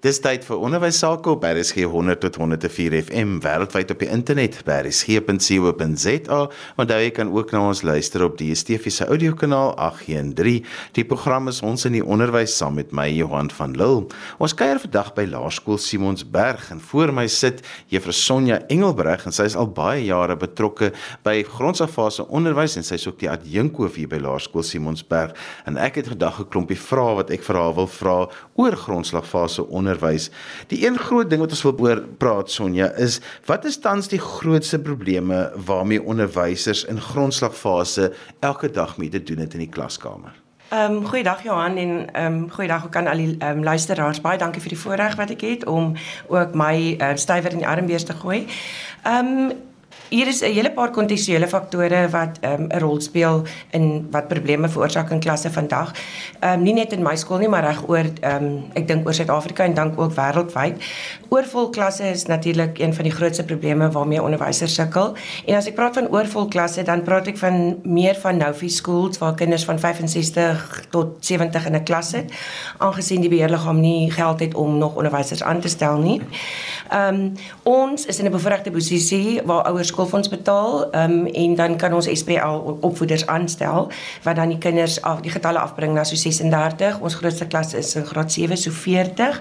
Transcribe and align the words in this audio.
Dis 0.00 0.16
tyd 0.24 0.46
vir 0.48 0.62
onderwys 0.64 0.96
sake 1.02 1.28
op 1.28 1.42
RSG 1.44 1.82
100 1.92 2.22
tot 2.24 2.38
104 2.40 2.94
FM 3.02 3.34
wêreldwyd 3.44 3.90
op 3.92 4.00
die 4.00 4.06
internet 4.08 4.54
by 4.64 4.78
rsg.co.za. 4.86 6.38
Onthou 6.80 7.00
jy 7.02 7.10
kan 7.18 7.28
ook 7.34 7.50
na 7.52 7.60
ons 7.68 7.82
luister 7.84 8.24
op 8.24 8.38
die 8.40 8.46
DSTV 8.54 8.88
se 8.96 9.04
audiokanaal 9.04 9.74
813. 9.76 10.64
Die 10.96 11.04
program 11.04 11.52
is 11.52 11.58
ons 11.60 11.84
in 11.84 11.98
die 11.98 12.00
onderwys 12.00 12.54
saam 12.56 12.78
met 12.80 12.94
my 12.96 13.10
Johan 13.12 13.52
van 13.52 13.74
Lille. 13.76 14.06
Ons 14.40 14.54
kuier 14.56 14.80
vandag 14.80 15.10
by 15.18 15.26
Laerskool 15.34 15.76
Simonsberg 15.76 16.70
en 16.72 16.80
voor 16.80 17.12
my 17.20 17.26
sit 17.28 17.60
Juffrou 17.92 18.16
Sonja 18.16 18.62
Engelbreg 18.72 19.28
en 19.28 19.36
sy 19.36 19.50
is 19.50 19.58
al 19.60 19.68
baie 19.68 20.06
jare 20.06 20.38
betrokke 20.40 20.94
by 21.28 21.42
grondslagfase 21.50 22.24
onderwys 22.32 22.78
en 22.80 22.88
sy 22.88 22.96
is 22.96 23.04
ook 23.10 23.20
die 23.20 23.28
adjunkhoof 23.28 24.00
hier 24.00 24.08
by 24.08 24.24
Laerskool 24.24 24.64
Simonsberg. 24.64 25.36
En 25.68 25.76
ek 25.76 26.00
het 26.00 26.08
vandag 26.16 26.40
'n 26.40 26.48
klompie 26.48 26.80
vrae 26.88 27.20
wat 27.20 27.36
ek 27.36 27.44
vir 27.44 27.60
haar 27.60 27.76
wil 27.76 27.92
vra 28.00 28.18
oor 28.56 28.80
grondslagfase 28.88 29.68
onderwys 29.68 29.89
onderwys. 29.90 30.30
Die 30.68 30.86
een 30.86 30.98
groot 30.98 31.30
ding 31.30 31.40
wat 31.40 31.50
ons 31.50 31.62
wil 31.62 31.78
oor 31.78 32.02
praat 32.18 32.50
Sonja 32.50 32.90
is 32.96 33.20
wat 33.46 33.64
is 33.64 33.78
tans 33.78 34.08
die 34.08 34.20
grootste 34.20 34.78
probleme 34.78 35.50
waarmee 35.66 36.02
onderwysers 36.02 36.84
in 36.84 37.00
grondslagfase 37.00 38.12
elke 38.40 38.70
dag 38.70 38.96
mee 38.96 39.08
te 39.08 39.22
doen 39.22 39.38
het 39.38 39.54
in 39.54 39.66
die 39.66 39.72
klaskamer? 39.72 40.32
Ehm 40.70 41.00
um, 41.00 41.06
goeiedag 41.06 41.42
Johan 41.42 41.76
en 41.76 42.12
ehm 42.12 42.34
um, 42.34 42.50
goeiedag 42.50 42.84
ook 42.84 42.96
aan 42.96 43.06
al 43.06 43.16
die 43.16 43.36
ehm 43.38 43.58
um, 43.58 43.64
luisteraars. 43.64 44.20
Baie 44.20 44.38
dankie 44.38 44.62
vir 44.62 44.76
die 44.76 44.78
voorreg 44.78 45.16
wat 45.16 45.30
ek 45.30 45.40
het 45.40 45.66
om 45.66 45.96
ook 46.28 46.54
my 46.54 46.96
uh, 46.98 47.10
stywer 47.14 47.50
in 47.50 47.64
die 47.64 47.68
armbees 47.68 48.04
te 48.04 48.14
gooi. 48.14 48.46
Ehm 49.02 49.26
um, 49.26 49.52
hier 50.08 50.26
is 50.26 50.40
'n 50.42 50.52
hele 50.52 50.70
paar 50.70 50.90
kontekstuele 50.90 51.48
faktore 51.48 52.08
wat 52.10 52.38
ehm, 52.40 52.62
'n 52.62 52.72
um, 52.72 52.78
rol 52.78 53.00
speel 53.00 53.42
in 53.70 54.08
wat 54.10 54.28
probleme 54.28 54.68
veroorsaak 54.68 55.10
in 55.10 55.20
klasse 55.20 55.50
vandag. 55.50 55.92
Ehm 56.40 56.52
um, 56.52 56.62
nie 56.62 56.72
net 56.72 56.92
in 56.92 57.02
my 57.02 57.16
skool 57.16 57.38
nie, 57.38 57.48
maar 57.48 57.64
reg 57.64 57.88
oor 57.88 58.04
ehm 58.20 58.44
um, 58.44 58.64
ek 58.74 58.88
dink 58.88 59.06
oor 59.06 59.14
Suid-Afrika 59.14 59.64
en 59.64 59.74
dan 59.74 59.96
ook 59.96 60.12
wêreldwyd. 60.12 60.82
Oorvol 61.28 61.68
klasse 61.70 62.10
is 62.10 62.26
natuurlik 62.26 62.78
een 62.78 62.94
van 62.94 63.04
die 63.04 63.12
grootste 63.12 63.44
probleme 63.44 63.90
waarmee 63.90 64.22
onderwysers 64.22 64.74
sukkel. 64.74 65.14
En 65.46 65.54
as 65.54 65.66
ek 65.66 65.74
praat 65.74 65.94
van 65.94 66.08
oorvol 66.08 66.48
klasse, 66.48 66.82
dan 66.82 67.02
praat 67.02 67.26
ek 67.26 67.38
van 67.38 67.78
meer 67.82 68.14
van 68.14 68.36
Novi 68.36 68.68
schools 68.68 69.18
waar 69.18 69.34
kinders 69.34 69.64
van 69.64 69.78
65 69.78 70.86
tot 70.90 71.16
70 71.20 71.66
in 71.66 71.74
'n 71.74 71.82
klas 71.82 72.08
sit, 72.08 72.32
aangesien 72.78 73.20
die 73.20 73.30
beheerliggaam 73.30 73.80
nie 73.80 74.10
geld 74.10 74.40
het 74.40 74.54
om 74.54 74.78
nog 74.78 74.94
onderwysers 74.94 75.42
aan 75.42 75.60
te 75.60 75.68
stel 75.68 75.98
nie. 75.98 76.20
Ehm 76.88 77.14
um, 77.14 77.32
ons 77.62 78.06
is 78.06 78.18
in 78.18 78.26
'n 78.26 78.30
bevoordeelde 78.30 78.70
posisie 78.70 79.40
waar 79.44 79.62
ouers 79.62 79.89
skoolfonds 79.90 80.30
betaal 80.32 80.86
um, 80.94 81.26
en 81.26 81.54
dan 81.58 81.76
kan 81.80 81.94
ons 81.96 82.08
SPL 82.12 82.78
opvoeders 82.80 83.26
aanstel 83.26 83.90
wat 84.24 84.38
dan 84.38 84.54
die 84.54 84.60
kinders 84.62 85.00
af 85.02 85.20
die 85.24 85.32
getalle 85.34 85.60
afbring 85.62 85.94
na 85.96 86.04
so 86.08 86.16
36. 86.16 87.00
Ons 87.00 87.18
grootste 87.20 87.46
klas 87.50 87.74
is 87.74 87.94
in 87.98 88.06
graad 88.06 88.32
7 88.32 88.56
so 88.56 88.70
40. 88.70 89.40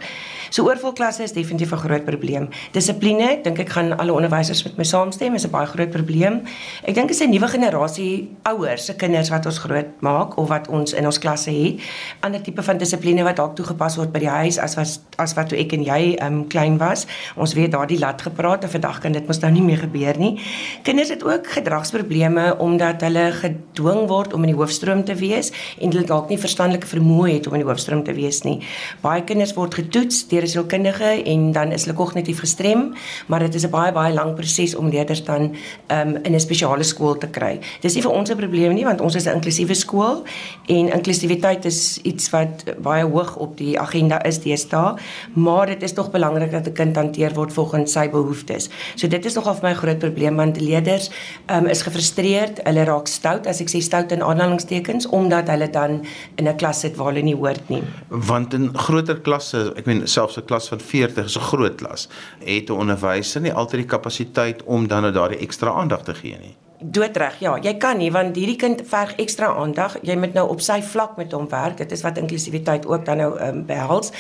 So 0.50 0.66
oorvol 0.66 0.94
klasse 0.94 1.24
is 1.24 1.34
definitief 1.34 1.72
'n 1.72 1.78
groot 1.78 2.06
probleem. 2.06 2.50
Dissipline, 2.72 3.40
dink 3.44 3.60
ek 3.60 3.70
gaan 3.70 3.98
alle 3.98 4.14
onderwysers 4.14 4.64
met 4.64 4.78
my 4.78 4.84
saamstem, 4.84 5.36
is 5.36 5.46
'n 5.46 5.52
baie 5.52 5.66
groot 5.66 5.90
probleem. 5.90 6.42
Ek 6.84 6.96
dink 6.96 7.10
is 7.10 7.22
'n 7.22 7.30
nuwe 7.30 7.48
generasie 7.48 8.30
ouers 8.44 8.86
se 8.86 8.96
kinders 8.96 9.30
wat 9.30 9.46
ons 9.46 9.58
groot 9.58 10.02
maak 10.02 10.38
of 10.38 10.48
wat 10.48 10.68
ons 10.68 10.94
in 10.94 11.06
ons 11.06 11.20
klasse 11.20 11.52
het. 11.52 11.80
Ander 12.20 12.42
tipe 12.42 12.64
van 12.64 12.78
dissipline 12.78 13.24
wat 13.24 13.36
dalk 13.36 13.56
toegepas 13.56 13.96
word 13.96 14.12
by 14.12 14.20
die 14.20 14.30
huis 14.30 14.58
as 14.58 14.76
was 14.76 15.00
as 15.18 15.34
wat 15.34 15.50
toe 15.50 15.58
ek 15.60 15.74
en 15.74 15.84
jy 15.84 16.18
um 16.22 16.48
klein 16.48 16.78
was. 16.78 17.06
Ons 17.36 17.54
weet 17.54 17.72
daardie 17.72 18.00
lat 18.00 18.22
gepraat 18.22 18.64
en 18.64 18.70
vandag 18.70 19.00
kan 19.00 19.12
dit 19.12 19.28
mos 19.28 19.40
nou 19.40 19.52
nie 19.52 19.62
meer 19.62 19.78
gebeur 19.78 20.18
nie. 20.18 20.40
Kinders 20.84 21.10
het 21.10 21.24
ook 21.24 21.48
gedragsprobleme 21.48 22.58
omdat 22.60 23.02
hulle 23.02 23.32
gedwing 23.32 24.08
word 24.08 24.34
om 24.34 24.44
in 24.44 24.54
die 24.54 24.58
hoofstroom 24.60 25.04
te 25.06 25.16
wees 25.16 25.52
en 25.80 25.92
hulle 25.92 26.06
dalk 26.06 26.30
nie 26.30 26.40
verstandelike 26.40 26.88
vermoë 26.88 27.34
het 27.34 27.48
om 27.48 27.54
in 27.54 27.64
die 27.64 27.70
hoofstroom 27.70 28.04
te 28.04 28.14
wees 28.14 28.44
nie. 28.44 28.60
Baie 29.02 29.24
kinders 29.24 29.54
word 29.54 29.76
getoets 29.76 30.28
deur 30.28 30.39
'n 30.44 30.48
sielkundige 30.48 31.24
en 31.24 31.52
dan 31.52 31.72
is 31.72 31.86
hulle 31.86 31.96
kognitief 31.96 32.40
gestrem, 32.40 32.94
maar 33.28 33.40
dit 33.40 33.56
is 33.56 33.66
'n 33.66 33.70
baie 33.70 33.92
baie 33.92 34.14
lang 34.14 34.36
proses 34.36 34.76
om 34.76 34.90
leerders 34.90 35.24
dan 35.24 35.56
um, 35.88 36.18
in 36.24 36.34
'n 36.36 36.40
spesiale 36.40 36.84
skool 36.84 37.18
te 37.18 37.28
kry. 37.28 37.60
Dis 37.82 37.94
nie 37.94 38.02
vir 38.02 38.12
ons 38.12 38.30
'n 38.30 38.38
probleem 38.38 38.74
nie 38.74 38.86
want 38.86 39.02
ons 39.02 39.16
is 39.16 39.26
'n 39.26 39.36
inklusiewe 39.36 39.74
skool 39.74 40.24
en 40.68 40.92
inklusiwiteit 40.92 41.66
is 41.66 42.00
iets 42.04 42.30
wat 42.30 42.64
baie 42.82 43.04
hoog 43.04 43.36
op 43.36 43.58
die 43.58 43.80
agenda 43.80 44.24
is 44.24 44.40
deesdae, 44.40 44.96
maar 45.34 45.66
dit 45.66 45.84
is 45.84 45.94
tog 45.94 46.12
belangrik 46.12 46.52
dat 46.52 46.68
'n 46.68 46.74
kind 46.74 46.96
hanteer 46.96 47.34
word 47.34 47.54
volgens 47.54 47.92
sy 47.92 48.10
behoeftes. 48.10 48.70
So 48.96 49.08
dit 49.08 49.26
is 49.26 49.34
nogal 49.34 49.56
vir 49.56 49.64
my 49.64 49.72
'n 49.76 49.82
groot 49.82 50.00
probleem 50.00 50.36
want 50.36 50.62
leerders 50.62 51.10
um, 51.48 51.66
is 51.66 51.82
gefrustreerd, 51.82 52.60
hulle 52.64 52.84
raak 52.84 53.08
stout 53.08 53.48
as 53.48 53.62
ek 53.62 53.70
sê 53.70 53.82
stout 53.82 54.12
in 54.12 54.22
aanhalingstekens 54.22 55.08
omdat 55.08 55.48
hulle 55.48 55.70
dan 55.70 56.06
in 56.36 56.48
'n 56.48 56.56
klas 56.56 56.80
sit 56.80 56.96
waar 56.96 57.08
hulle 57.12 57.22
nie 57.22 57.36
hoort 57.36 57.70
nie. 57.70 57.84
Want 58.10 58.54
in 58.54 58.70
groter 58.74 59.20
klasse, 59.20 59.74
ek 59.78 59.86
meen 59.86 60.08
selfs 60.08 60.29
'n 60.38 60.46
klas 60.46 60.68
van 60.68 60.80
40 60.80 61.26
is 61.26 61.38
'n 61.38 61.50
groot 61.52 61.76
klas. 61.76 62.08
Het 62.40 62.70
'n 62.70 62.72
onderwyser 62.72 63.42
nie 63.42 63.54
altyd 63.54 63.82
die 63.82 63.90
kapasiteit 63.90 64.64
om 64.64 64.88
dan 64.88 65.02
nou 65.02 65.14
daardie 65.14 65.40
ekstra 65.40 65.72
aandag 65.72 66.04
te 66.04 66.14
gee 66.14 66.38
nie 66.38 66.56
doodreg. 66.80 67.36
Ja, 67.44 67.58
jy 67.60 67.74
kan 67.78 67.98
nie 68.00 68.10
want 68.12 68.38
hierdie 68.40 68.58
kind 68.60 68.82
verg 68.88 69.18
ekstra 69.20 69.52
aandag. 69.60 69.98
Jy 70.06 70.16
moet 70.20 70.34
nou 70.38 70.46
op 70.54 70.62
sy 70.64 70.80
vlak 70.86 71.18
met 71.20 71.34
hom 71.36 71.48
werk. 71.52 71.78
Dit 71.82 71.92
is 71.92 72.04
wat 72.06 72.18
inklusiwiteit 72.22 72.88
ook 72.88 73.06
dan 73.06 73.20
nou 73.20 73.32
ehm 73.36 73.58
um, 73.58 73.66
behels. 73.68 74.14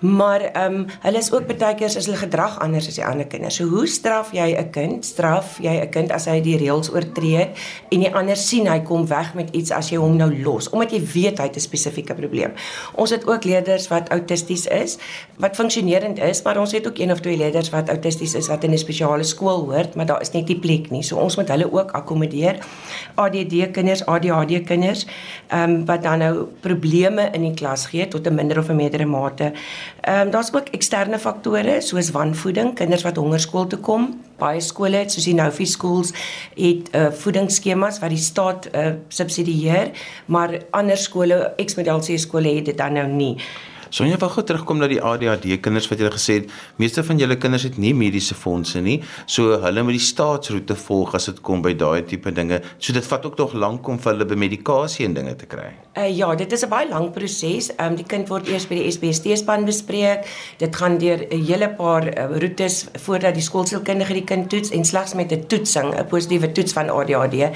Maar 0.00 0.40
ehm 0.48 0.74
um, 0.74 0.86
hulle 1.02 1.18
is 1.18 1.32
ook 1.32 1.46
baie 1.50 1.74
keer 1.76 1.90
as 1.90 2.06
hulle 2.06 2.16
gedrag 2.16 2.58
anders 2.64 2.88
as 2.88 2.96
die 2.96 3.04
ander 3.04 3.26
kinders. 3.28 3.58
So 3.60 3.68
hoe 3.68 3.86
straf 3.86 4.32
jy 4.32 4.56
'n 4.56 4.70
kind? 4.70 5.04
Straf 5.04 5.58
jy 5.60 5.74
'n 5.80 5.90
kind 5.90 6.12
as 6.12 6.24
hy 6.24 6.40
die 6.40 6.56
reëls 6.56 6.90
oortree 6.92 7.50
en 7.90 8.00
die 8.00 8.14
ander 8.14 8.36
sien 8.36 8.66
hy 8.66 8.80
kom 8.80 9.06
weg 9.06 9.34
met 9.34 9.50
iets 9.52 9.70
as 9.70 9.90
jy 9.90 9.98
hom 9.98 10.16
nou 10.16 10.30
los 10.42 10.70
omdat 10.70 10.92
jy 10.92 11.02
weet 11.12 11.38
hy 11.38 11.44
het 11.44 11.56
'n 11.56 11.60
spesifieke 11.60 12.14
probleem. 12.14 12.52
Ons 12.94 13.10
het 13.10 13.26
ook 13.26 13.44
leerders 13.44 13.88
wat 13.88 14.08
autisties 14.08 14.66
is, 14.66 14.98
wat 15.36 15.56
funksionerend 15.56 16.18
is, 16.18 16.42
maar 16.42 16.58
ons 16.58 16.72
het 16.72 16.86
ook 16.86 16.98
een 16.98 17.12
of 17.12 17.20
twee 17.20 17.36
leerders 17.36 17.70
wat 17.70 17.88
autisties 17.88 18.34
is 18.34 18.48
wat 18.48 18.64
in 18.64 18.72
'n 18.72 18.78
spesiale 18.78 19.22
skool 19.24 19.70
hoort, 19.70 19.94
maar 19.94 20.06
daar 20.06 20.20
is 20.20 20.32
net 20.32 20.48
nie 20.48 20.58
plek 20.58 20.90
nie. 20.90 21.02
So 21.02 21.16
ons 21.16 21.36
moet 21.36 21.48
hulle 21.48 21.72
ook 21.72 21.97
akkommodeer. 21.98 22.58
ADD 23.18 23.70
kinders, 23.74 24.04
ADHD 24.06 24.62
kinders, 24.66 25.06
ehm 25.48 25.70
um, 25.70 25.84
wat 25.88 26.02
dan 26.02 26.18
nou 26.18 26.46
probleme 26.64 27.28
in 27.32 27.46
die 27.48 27.54
klas 27.54 27.86
gee 27.90 28.08
tot 28.08 28.26
'n 28.26 28.34
minder 28.34 28.58
of 28.58 28.68
'n 28.68 28.76
meerdere 28.76 29.06
mate. 29.06 29.52
Ehm 30.00 30.26
um, 30.26 30.30
daar's 30.30 30.52
ook 30.54 30.68
eksterne 30.70 31.18
faktore 31.18 31.80
soos 31.80 32.10
wanvoeding, 32.10 32.74
kinders 32.74 33.02
wat 33.02 33.16
hongerskool 33.16 33.66
toe 33.66 33.78
kom. 33.78 34.20
Baie 34.38 34.60
skole 34.60 34.96
het 34.96 35.12
soos 35.12 35.24
die 35.24 35.34
Novi 35.34 35.66
schools 35.66 36.12
het 36.54 36.94
uh, 36.94 37.10
voedingsskemas 37.10 37.98
wat 37.98 38.08
die 38.08 38.18
staat 38.18 38.68
uh, 38.74 38.92
subsidieer, 39.08 39.90
maar 40.26 40.62
ander 40.70 40.96
skole, 40.96 41.52
ex-model 41.56 41.98
C 41.98 42.18
skole 42.18 42.54
het 42.54 42.64
dit 42.64 42.78
dan 42.78 42.92
nou 42.92 43.06
nie. 43.06 43.36
Sonja 43.90 44.18
wil 44.20 44.28
gou 44.28 44.44
terugkom 44.44 44.78
na 44.78 44.88
die 44.90 45.00
ADHD 45.00 45.60
kinders 45.64 45.88
wat 45.88 46.00
jy 46.02 46.10
gesê 46.12 46.34
het, 46.40 46.50
meeste 46.76 47.02
van 47.02 47.18
julle 47.20 47.36
kinders 47.40 47.64
het 47.64 47.78
nie 47.80 47.94
mediese 47.96 48.34
fondse 48.34 48.80
nie, 48.84 48.98
so 49.26 49.56
hulle 49.62 49.82
moet 49.82 49.96
die 49.96 50.04
staatsroete 50.04 50.76
volg 50.76 51.14
as 51.16 51.28
dit 51.30 51.40
kom 51.44 51.62
by 51.64 51.72
daai 51.78 52.04
tipe 52.08 52.32
dinge. 52.34 52.60
So 52.78 52.92
dit 52.92 53.04
vat 53.04 53.24
ook 53.26 53.38
nog 53.38 53.54
lank 53.54 53.88
om 53.88 53.98
vir 53.98 54.12
hulle 54.12 54.28
bemedikasie 54.28 55.06
en 55.08 55.16
dinge 55.16 55.34
te 55.40 55.48
kry. 55.48 55.70
Uh, 55.98 56.06
ja, 56.14 56.34
dit 56.34 56.52
is 56.52 56.64
'n 56.64 56.68
baie 56.68 56.88
lang 56.88 57.10
proses. 57.12 57.70
Ehm 57.76 57.92
um, 57.92 57.96
die 57.96 58.04
kind 58.04 58.28
word 58.28 58.48
eers 58.48 58.66
by 58.68 58.74
die 58.74 58.90
SBST 58.90 59.38
span 59.38 59.64
bespreek. 59.64 60.26
Dit 60.58 60.76
gaan 60.76 60.98
deur 60.98 61.26
'n 61.30 61.44
hele 61.44 61.68
paar 61.68 62.04
uh, 62.06 62.38
roetes 62.38 62.86
voordat 62.94 63.34
die 63.34 63.42
skoolsielkundige 63.42 64.12
die 64.12 64.24
kind 64.24 64.48
toets 64.50 64.70
en 64.70 64.84
slegs 64.84 65.14
met 65.14 65.32
'n 65.32 65.46
toetsing, 65.46 65.94
'n 65.94 66.06
positiewe 66.06 66.52
toets 66.52 66.72
van 66.72 66.90
ADHD, 66.90 67.50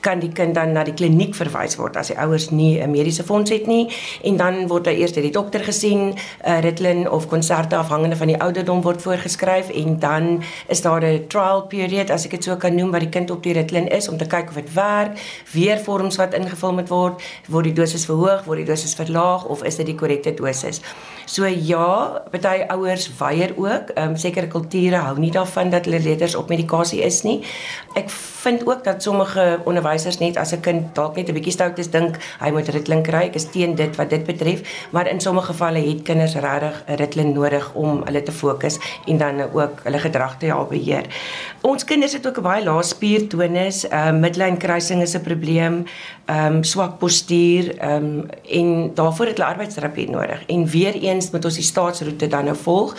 kan 0.00 0.18
die 0.18 0.32
kind 0.32 0.54
dan 0.54 0.72
na 0.72 0.84
die 0.84 0.94
kliniek 0.94 1.34
verwys 1.34 1.76
word 1.76 1.96
as 1.96 2.08
die 2.08 2.18
ouers 2.18 2.50
nie 2.50 2.80
'n 2.82 2.90
mediese 2.90 3.24
fonds 3.24 3.50
het 3.50 3.66
nie 3.66 3.88
en 4.22 4.36
dan 4.36 4.66
word 4.68 4.86
hy 4.86 4.92
eers 4.92 5.12
deur 5.12 5.22
die 5.22 5.32
dokter 5.32 5.64
gesien, 5.76 6.14
uh, 6.16 6.58
Ritalin 6.64 7.04
of 7.10 7.28
konserte 7.28 7.76
afhangende 7.76 8.16
van 8.16 8.32
die 8.32 8.40
ouderdom 8.40 8.80
word 8.82 9.02
voorgeskryf 9.04 9.68
en 9.68 9.98
dan 10.00 10.42
is 10.72 10.80
daar 10.82 11.04
'n 11.04 11.26
trial 11.28 11.62
period 11.68 12.10
as 12.10 12.24
ek 12.24 12.30
dit 12.30 12.44
so 12.44 12.56
kan 12.56 12.74
noem 12.74 12.90
wat 12.90 13.00
die 13.00 13.12
kind 13.12 13.30
op 13.30 13.42
die 13.42 13.52
Ritalin 13.52 13.88
is 13.88 14.08
om 14.08 14.16
te 14.16 14.26
kyk 14.26 14.48
of 14.48 14.54
dit 14.54 14.72
werk, 14.72 15.18
weer 15.52 15.78
vorms 15.78 16.16
wat 16.16 16.34
ingevul 16.34 16.72
moet 16.72 16.88
word, 16.88 17.22
word 17.48 17.64
die 17.64 17.72
dosis 17.72 18.04
verhoog, 18.04 18.44
word 18.44 18.64
die 18.64 18.72
dosis 18.72 18.94
verlaag 18.94 19.44
of 19.44 19.62
is 19.62 19.76
dit 19.76 19.86
die 19.86 19.94
korrekte 19.94 20.34
dosis. 20.34 20.80
So 21.26 21.44
ja, 21.46 22.22
baie 22.30 22.68
ouers 22.70 23.10
weier 23.18 23.52
ook, 23.56 23.90
um, 23.98 24.16
sekere 24.16 24.46
kulture 24.46 24.96
hou 24.96 25.18
nie 25.18 25.32
daarvan 25.34 25.70
dat 25.70 25.84
hulle 25.84 25.98
leerders 25.98 26.34
op 26.38 26.48
medikasie 26.48 27.02
is 27.02 27.22
nie. 27.26 27.42
Ek 27.98 28.10
vind 28.10 28.62
ook 28.66 28.84
dat 28.84 29.02
sommige 29.02 29.58
onderwysers 29.64 30.18
net 30.18 30.36
as 30.36 30.52
'n 30.54 30.60
kind 30.60 30.94
dalk 30.94 31.16
net 31.16 31.28
'n 31.28 31.34
bietjie 31.34 31.52
stout 31.52 31.78
is, 31.78 31.90
dink 31.90 32.16
hy 32.38 32.50
moet 32.50 32.68
Ritalin 32.68 33.02
kry. 33.02 33.24
Ek 33.26 33.34
is 33.34 33.50
teen 33.50 33.74
dit 33.74 33.96
wat 33.96 34.10
dit 34.10 34.24
betref, 34.24 34.62
maar 34.90 35.06
in 35.08 35.20
sommige 35.20 35.46
gevalle 35.46 35.65
het 35.74 36.02
kinders 36.02 36.34
regtig 36.34 36.84
'n 36.86 36.94
Ritalin 36.94 37.32
nodig 37.32 37.72
om 37.74 38.02
hulle 38.04 38.22
te 38.22 38.32
fokus 38.32 38.78
en 39.06 39.18
dan 39.18 39.40
ook 39.52 39.80
hulle 39.82 39.98
gedrag 39.98 40.38
te 40.38 40.46
help 40.46 40.68
beheer. 40.68 41.06
Ons 41.60 41.84
kinders 41.84 42.12
het 42.12 42.26
ook 42.26 42.38
'n 42.38 42.42
baie 42.42 42.64
lae 42.64 42.82
spiertonus, 42.82 43.88
ehm 43.88 44.14
uh, 44.14 44.20
midline 44.20 44.56
kruising 44.56 45.02
is 45.02 45.14
'n 45.14 45.20
probleem, 45.20 45.84
ehm 46.24 46.54
um, 46.54 46.64
swak 46.64 46.98
postuur, 46.98 47.78
ehm 47.78 48.04
um, 48.04 48.28
en 48.50 48.90
daarvoor 48.94 49.26
het 49.26 49.36
hulle 49.36 49.50
arbeidsterapie 49.50 50.10
nodig. 50.10 50.46
En 50.46 50.66
weer 50.66 50.94
eens 50.94 51.30
moet 51.30 51.44
ons 51.44 51.54
die 51.54 51.64
staatsroete 51.64 52.26
dan 52.26 52.44
nou 52.44 52.56
volg 52.56 52.94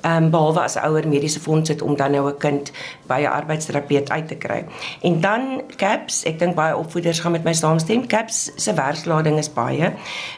ehm 0.00 0.24
um, 0.24 0.30
behalwe 0.30 0.60
as 0.60 0.74
'n 0.74 0.86
ouer 0.86 1.08
mediese 1.08 1.40
fonds 1.40 1.68
het 1.68 1.82
om 1.82 1.96
dan 1.96 2.10
nou 2.10 2.28
'n 2.28 2.36
kind 2.38 2.72
by 3.06 3.20
'n 3.20 3.32
arbeidsterapeut 3.32 4.10
uit 4.10 4.28
te 4.28 4.34
kry. 4.34 4.64
En 5.02 5.20
dan 5.20 5.62
CAPS, 5.76 6.22
ek 6.22 6.38
dink 6.38 6.54
baie 6.54 6.76
opvoeders 6.76 7.20
gaan 7.20 7.32
met 7.32 7.44
my 7.44 7.52
saamstem. 7.52 8.06
CAPS 8.06 8.50
se 8.56 8.74
werkslading 8.74 9.38
is 9.38 9.52
baie. 9.52 9.92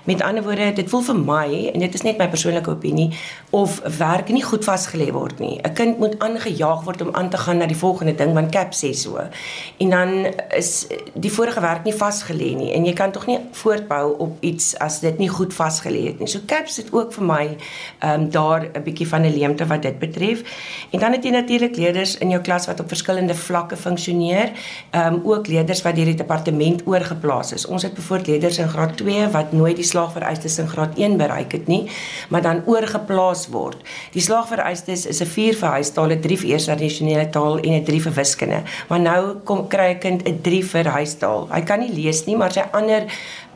Met 0.05 0.23
ander 0.23 0.43
woorde, 0.43 0.73
dit 0.73 0.89
voel 0.89 1.01
vir 1.01 1.17
my 1.17 1.71
en 1.75 1.81
dit 1.81 1.95
is 1.95 2.03
net 2.03 2.19
my 2.19 2.29
persoonlike 2.29 2.71
opinie 2.71 3.11
of 3.51 3.81
werk 3.99 4.29
nie 4.29 4.43
goed 4.43 4.65
vasgelê 4.65 5.13
word 5.13 5.39
nie. 5.39 5.61
'n 5.63 5.73
Kind 5.73 5.99
moet 5.99 6.19
aangejaag 6.19 6.85
word 6.85 7.03
om 7.03 7.09
aan 7.13 7.29
te 7.29 7.37
gaan 7.37 7.57
na 7.57 7.67
die 7.67 7.77
volgende 7.77 8.15
ding 8.15 8.33
want 8.35 8.51
CAPS 8.51 8.85
sê 8.85 8.93
so. 8.93 9.19
En 9.77 9.91
dan 9.91 10.27
is 10.57 10.87
die 11.15 11.33
vorige 11.33 11.61
werk 11.61 11.85
nie 11.85 11.95
vasgelê 11.95 12.57
nie 12.57 12.73
en 12.73 12.85
jy 12.85 12.93
kan 12.93 13.13
tog 13.13 13.27
nie 13.27 13.39
voortbou 13.51 14.15
op 14.19 14.37
iets 14.41 14.79
as 14.79 15.01
dit 15.01 15.19
nie 15.19 15.29
goed 15.29 15.55
vasgelê 15.55 16.07
het 16.07 16.19
nie. 16.19 16.27
So 16.29 16.39
CAPS 16.47 16.77
het 16.77 16.93
ook 16.93 17.13
vir 17.13 17.25
my 17.25 17.57
ehm 17.99 18.21
um, 18.21 18.31
daar 18.31 18.69
'n 18.75 18.83
bietjie 18.83 19.09
van 19.09 19.23
'n 19.23 19.33
leemte 19.53 19.67
wat 19.67 19.83
dit 19.83 19.99
betref. 19.99 20.43
En 20.91 20.99
dan 20.99 21.13
het 21.13 21.25
jy 21.25 21.31
natuurlik 21.31 21.77
leerders 21.77 22.17
in 22.19 22.33
jou 22.33 22.41
klas 22.43 22.67
wat 22.67 22.81
op 22.81 22.89
verskillende 22.89 23.35
vlakke 23.35 23.77
funksioneer. 23.77 24.53
Ehm 24.91 25.15
um, 25.15 25.21
ook 25.25 25.47
leerders 25.47 25.83
wat 25.83 25.97
deur 25.97 26.05
die 26.05 26.15
departement 26.15 26.83
oorgeplaas 26.87 27.53
is. 27.53 27.67
Ons 27.67 27.83
het 27.83 27.95
byvoorbeeld 27.95 28.29
leerders 28.29 28.59
in 28.59 28.69
graad 28.69 28.97
2 28.97 29.29
wat 29.33 29.53
nooit 29.53 29.77
die 29.77 29.85
slaagvereistes 29.85 30.59
in 30.59 30.69
graad 30.69 30.97
1 30.97 31.17
bereik 31.17 31.53
het 31.53 31.67
nie, 31.67 31.91
maar 32.29 32.43
dan 32.43 32.63
oorgeplaas 32.67 33.49
word. 33.49 33.77
Die 34.13 34.23
slaagvereistes 34.23 35.07
is 35.07 35.21
'n 35.21 35.27
4 35.27 35.55
vir 35.55 35.69
huistaal, 35.69 36.11
'n 36.11 36.21
3 36.21 36.39
vir 36.39 36.49
eerste 36.49 36.73
addisionele 36.73 37.29
taal 37.29 37.59
en 37.59 37.73
'n 37.73 37.85
3 37.85 38.03
vir 38.03 38.13
wiskunde. 38.13 38.63
Maar 38.89 39.01
nou 39.01 39.35
kom 39.45 39.69
kry 39.69 39.93
'n 39.93 39.99
kind 39.99 40.29
'n 40.29 40.41
3 40.41 40.65
vir 40.65 40.87
huistaal. 40.87 41.49
Hy 41.51 41.61
kan 41.61 41.79
nie 41.79 41.93
lees 41.93 42.25
nie, 42.25 42.37
maar 42.37 42.53
sy 42.53 42.65
ander 42.73 43.05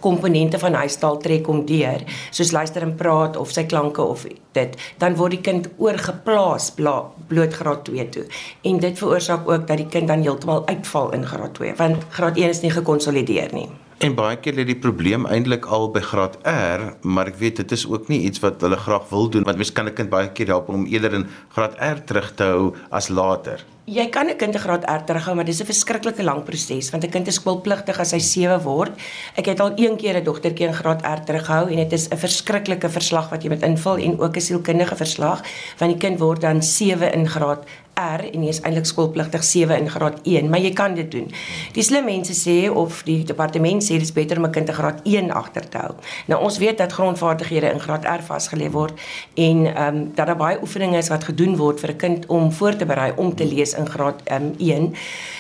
komponente 0.01 0.59
van 0.59 0.75
huistaal 0.75 1.19
trek 1.23 1.47
hom 1.47 1.65
deur, 1.67 2.05
soos 2.31 2.53
luister 2.53 2.83
en 2.83 2.95
praat 2.99 3.37
of 3.37 3.53
sy 3.55 3.67
klanke 3.69 4.03
of 4.03 4.27
dit, 4.57 4.77
dan 4.99 5.17
word 5.17 5.37
die 5.37 5.43
kind 5.45 5.69
oorgeplaas 5.77 6.73
bloot 6.77 7.59
graad 7.61 7.85
2 7.89 8.09
toe. 8.09 8.27
En 8.63 8.79
dit 8.83 8.99
veroorsaak 8.99 9.49
ook 9.49 9.67
dat 9.67 9.77
die 9.77 9.91
kind 9.91 10.09
dan 10.09 10.23
heeltemal 10.27 10.67
uitval 10.67 11.13
in 11.13 11.27
graad 11.27 11.55
2, 11.55 11.75
want 11.81 12.07
graad 12.11 12.37
1 12.37 12.49
is 12.49 12.63
nie 12.65 12.75
gekonsolideer 12.75 13.53
nie. 13.53 13.69
En 14.05 14.13
baie 14.13 14.37
keer 14.37 14.53
lê 14.59 14.65
die 14.69 14.77
probleem 14.77 15.23
eintlik 15.33 15.65
al 15.73 15.87
by 15.95 16.03
graad 16.05 16.35
R, 16.45 16.83
maar 17.01 17.31
ek 17.31 17.39
weet 17.41 17.63
dit 17.63 17.71
is 17.73 17.87
ook 17.89 18.11
nie 18.13 18.19
iets 18.29 18.43
wat 18.45 18.61
hulle 18.61 18.77
graag 18.77 19.07
wil 19.09 19.31
doen 19.33 19.47
want 19.49 19.57
mens 19.57 19.73
kan 19.73 19.89
'n 19.89 19.97
kind 19.97 20.11
baie 20.13 20.29
keer 20.37 20.53
help 20.53 20.69
om 20.69 20.85
eerder 20.85 21.15
in 21.15 21.25
graad 21.55 21.81
R 21.81 22.05
terug 22.05 22.29
te 22.37 22.45
hou 22.45 22.75
as 22.91 23.09
later. 23.09 23.65
Jy 23.87 24.07
kan 24.11 24.27
'n 24.29 24.37
kind 24.37 24.55
in 24.55 24.61
graad 24.61 24.85
R 24.85 25.05
terughou, 25.05 25.35
maar 25.35 25.45
dis 25.45 25.61
'n 25.61 25.65
verskriklike 25.65 26.23
lang 26.23 26.45
proses 26.45 26.91
want 26.91 27.05
'n 27.05 27.11
kind 27.11 27.27
is 27.27 27.35
skoolpligtig 27.35 27.99
as 27.99 28.13
hy 28.13 28.19
7 28.19 28.61
word. 28.61 28.93
Ek 29.35 29.47
het 29.47 29.61
al 29.61 29.73
een 29.77 29.97
keer 29.97 30.17
'n 30.21 30.25
dogtertjie 30.25 30.67
in 30.67 30.75
graad 30.75 31.03
R 31.03 31.25
terughou 31.25 31.71
en 31.71 31.77
dit 31.77 31.93
is 31.93 32.09
'n 32.09 32.17
verskriklike 32.19 32.89
verslag 32.91 33.31
wat 33.31 33.43
jy 33.43 33.49
moet 33.49 33.63
invul 33.63 33.97
en 33.97 34.21
ook 34.21 34.37
'n 34.37 34.41
sielkundige 34.41 34.97
verslag 34.97 35.43
want 35.79 35.93
die 35.93 36.09
kind 36.09 36.19
word 36.19 36.41
dan 36.41 36.63
7 36.63 37.13
in 37.13 37.29
graad 37.29 37.65
R 37.97 38.27
en 38.29 38.43
jy 38.45 38.49
is 38.53 38.61
eintlik 38.61 38.87
skoolpligtig 38.87 39.45
7 39.45 39.79
in 39.81 39.89
graad 39.91 40.19
1, 40.23 40.51
maar 40.53 40.61
jy 40.61 40.73
kan 40.77 40.95
dit 40.95 41.09
doen. 41.11 41.31
Die 41.73 41.83
slim 41.83 42.05
mense 42.05 42.35
sê 42.37 42.69
of 42.69 43.01
die 43.09 43.23
departement 43.25 43.85
sê 43.85 43.97
dis 43.99 44.13
beter 44.13 44.37
om 44.37 44.45
'n 44.45 44.53
kind 44.53 44.69
in 44.69 44.75
graad 44.75 45.01
1 45.05 45.31
agter 45.31 45.69
te 45.69 45.79
hou. 45.79 45.95
Nou 46.27 46.43
ons 46.43 46.59
weet 46.59 46.79
dat 46.79 46.93
grondvaardighede 46.93 47.73
in 47.73 47.81
graad 47.81 48.05
R 48.05 48.23
vasgelê 48.23 48.71
word 48.71 48.93
en 49.35 49.67
ehm 49.67 49.97
um, 49.97 50.13
dat 50.15 50.27
daar 50.27 50.37
baie 50.37 50.59
oefeninge 50.61 50.99
is 50.99 51.09
wat 51.09 51.25
gedoen 51.25 51.57
word 51.57 51.81
vir 51.81 51.91
'n 51.91 51.97
kind 51.97 52.27
om 52.27 52.53
voor 52.53 52.77
te 52.77 52.87
berei 52.87 53.13
om 53.17 53.35
te 53.35 53.47
lees 53.47 53.75
in 53.75 53.87
graad 53.87 54.21
um, 54.31 54.55
1. 54.59 54.95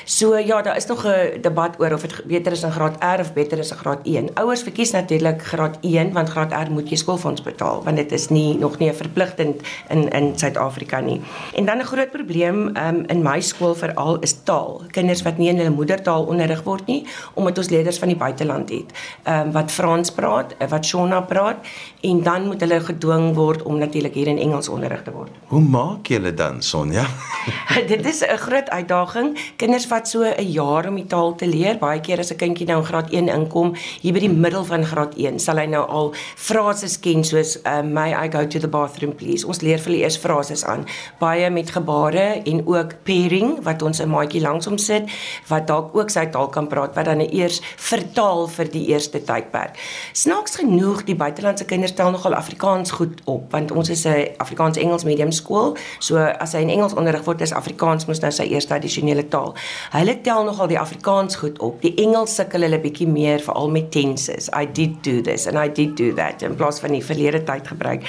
So 0.05 0.37
ja, 0.39 0.63
daar 0.63 0.77
is 0.77 0.87
nog 0.87 1.05
'n 1.07 1.41
debat 1.41 1.81
oor 1.81 1.93
of 1.93 2.03
dit 2.03 2.23
beter 2.27 2.53
is 2.53 2.63
in 2.63 2.73
graad 2.73 2.97
R 3.01 3.21
of 3.21 3.33
beter 3.33 3.59
is 3.59 3.71
in 3.71 3.77
graad 3.77 4.01
1. 4.03 4.31
Ouers 4.35 4.63
verkies 4.63 4.91
natuurlik 4.91 5.43
graad 5.43 5.79
1 5.81 6.13
want 6.13 6.29
graad 6.29 6.53
R 6.53 6.71
moet 6.71 6.89
jy 6.89 6.97
skoolfonds 6.97 7.43
betaal 7.43 7.83
want 7.85 7.97
dit 7.97 8.13
is 8.13 8.29
nie 8.29 8.59
nog 8.59 8.79
nie 8.79 8.89
'n 8.89 8.95
verpligtend 8.95 9.61
in 9.89 10.09
in 10.09 10.39
Suid-Afrika 10.39 11.01
nie. 11.01 11.21
En 11.55 11.65
dan 11.65 11.79
'n 11.79 11.85
groot 11.85 12.11
probleem 12.11 12.46
probleem 12.47 12.77
um, 12.77 13.05
in 13.09 13.23
my 13.23 13.41
skool 13.41 13.75
veral 13.75 14.19
is 14.23 14.35
taal. 14.45 14.85
Kinders 14.93 15.23
wat 15.23 15.39
nie 15.39 15.49
in 15.51 15.59
hulle 15.61 15.75
moedertaal 15.75 16.27
onderrig 16.31 16.63
word 16.65 16.87
nie, 16.87 17.05
omdat 17.35 17.59
ons 17.59 17.71
leerders 17.71 17.99
van 17.99 18.13
die 18.13 18.19
buiteland 18.19 18.71
het, 18.71 18.93
um, 19.27 19.53
wat 19.53 19.71
Frans 19.71 20.11
praat, 20.11 20.55
eh, 20.59 20.69
wat 20.69 20.87
Shona 20.87 21.21
praat 21.21 21.65
en 22.07 22.23
dan 22.23 22.47
moet 22.47 22.61
hulle 22.63 22.79
gedwing 22.81 23.35
word 23.35 23.63
om 23.67 23.79
natuurlik 23.79 24.15
hier 24.15 24.31
in 24.31 24.39
Engels 24.39 24.69
onderrig 24.69 25.03
te 25.03 25.13
word. 25.15 25.33
Hoe 25.51 25.61
maak 25.61 26.07
julle 26.07 26.33
dan 26.35 26.63
Sonja? 26.63 27.07
Dit 27.93 28.07
is 28.07 28.23
'n 28.23 28.39
groot 28.39 28.69
uitdaging. 28.71 29.39
Kinders 29.57 29.87
vat 29.87 30.09
so 30.09 30.23
'n 30.23 30.51
jaar 30.51 30.89
om 30.89 30.95
die 30.95 31.07
taal 31.07 31.35
te 31.35 31.47
leer. 31.47 31.79
Baie 31.79 32.01
keer 32.01 32.19
as 32.19 32.33
'n 32.33 32.37
kindjie 32.37 32.67
nou 32.67 32.79
in 32.79 32.87
graad 32.87 33.11
1 33.11 33.29
inkom, 33.29 33.75
hier 34.01 34.13
by 34.13 34.21
die 34.21 34.33
middel 34.33 34.65
van 34.65 34.85
graad 34.85 35.15
1, 35.17 35.39
sal 35.39 35.57
hy 35.57 35.67
nou 35.67 35.85
al 35.87 36.15
frases 36.37 37.01
ken 37.01 37.25
soos 37.25 37.59
uh, 37.65 37.83
may 37.83 38.15
I 38.15 38.29
go 38.31 38.47
to 38.47 38.59
the 38.59 38.69
bathroom 38.69 39.15
please. 39.15 39.47
Ons 39.47 39.61
leer 39.61 39.79
vir 39.79 39.93
hulle 39.93 40.03
eers 40.05 40.19
frases 40.19 40.65
aan, 40.65 40.87
baie 41.19 41.51
met 41.51 41.71
gebare 41.71 42.43
en 42.45 42.67
ook 42.67 43.03
pairing 43.05 43.63
wat 43.63 43.83
ons 43.83 44.01
'n 44.01 44.09
maatjie 44.09 44.41
langs 44.41 44.67
hom 44.67 44.79
sit 44.79 45.05
wat 45.49 45.67
dalk 45.67 45.95
ook 45.97 46.11
sy 46.11 46.27
taal 46.27 46.49
kan 46.49 46.69
praat 46.69 46.95
wat 46.95 47.05
dan 47.05 47.21
eers 47.21 47.61
vertaal 47.77 48.47
vir 48.49 48.71
die 48.71 48.87
eerste 48.93 49.19
tydperk. 49.23 49.79
Snaaks 50.13 50.57
genoeg 50.57 51.05
die 51.05 51.17
buitelandse 51.17 51.65
kinders 51.65 51.96
tel 51.97 52.11
nogal 52.15 52.35
Afrikaans 52.37 52.93
goed 52.99 53.21
op 53.25 53.53
want 53.53 53.73
ons 53.73 53.89
is 53.91 54.05
'n 54.07 54.29
Afrikaans-Engels 54.37 55.05
medium 55.05 55.33
skool. 55.33 55.77
So 55.99 56.17
as 56.17 56.53
hy 56.53 56.61
in 56.61 56.71
Engels 56.71 56.95
onderrig 56.95 57.25
word 57.25 57.41
is 57.41 57.53
Afrikaans 57.53 58.07
mos 58.07 58.21
nou 58.21 58.31
sy 58.31 58.43
eerste 58.43 58.75
addisionele 58.75 59.29
taal. 59.29 59.55
Hulle 59.91 60.21
tel 60.21 60.45
nogal 60.45 60.67
die 60.67 60.79
Afrikaans 60.79 61.37
goed 61.37 61.59
op. 61.59 61.81
Die 61.83 61.95
Engels 61.95 62.35
sukkel 62.35 62.61
hulle 62.61 62.81
bietjie 62.81 63.09
meer 63.09 63.41
veral 63.41 63.71
met 63.71 63.91
tenses. 63.91 64.49
I 64.49 64.69
did 64.73 65.03
do 65.03 65.21
this 65.21 65.47
and 65.47 65.57
I 65.57 65.73
did 65.73 65.97
do 65.97 66.13
that 66.15 66.43
in 66.43 66.55
plaas 66.55 66.81
van 66.81 66.91
die 66.91 67.05
verlede 67.05 67.43
tyd 67.43 67.69
gebruik. 67.69 68.03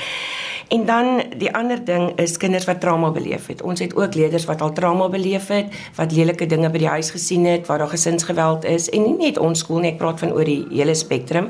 En 0.67 0.85
dan 0.85 1.21
die 1.37 1.55
ander 1.55 1.83
ding 1.83 2.11
is 2.19 2.37
kinders 2.37 2.65
wat 2.65 2.79
trauma 2.79 3.11
beleef 3.11 3.45
het. 3.47 3.61
Ons 3.61 3.79
het 3.79 3.95
ook 3.95 4.15
leerders 4.15 4.45
wat 4.45 4.61
al 4.61 4.73
trauma 4.73 5.07
beleef 5.09 5.47
het, 5.47 5.71
wat 5.95 6.11
lelike 6.11 6.45
dinge 6.45 6.69
by 6.69 6.81
die 6.81 6.89
huis 6.91 7.11
gesien 7.15 7.45
het, 7.47 7.67
waar 7.67 7.77
daar 7.77 7.93
gesinsgeweld 7.93 8.65
is 8.67 8.89
en 8.89 9.05
nie 9.05 9.15
net 9.17 9.39
ons 9.39 9.63
skool 9.63 9.79
nie, 9.79 9.93
ek 9.93 10.01
praat 10.01 10.19
van 10.19 10.33
oor 10.35 10.47
die 10.47 10.65
hele 10.73 10.95
spektrum. 10.95 11.49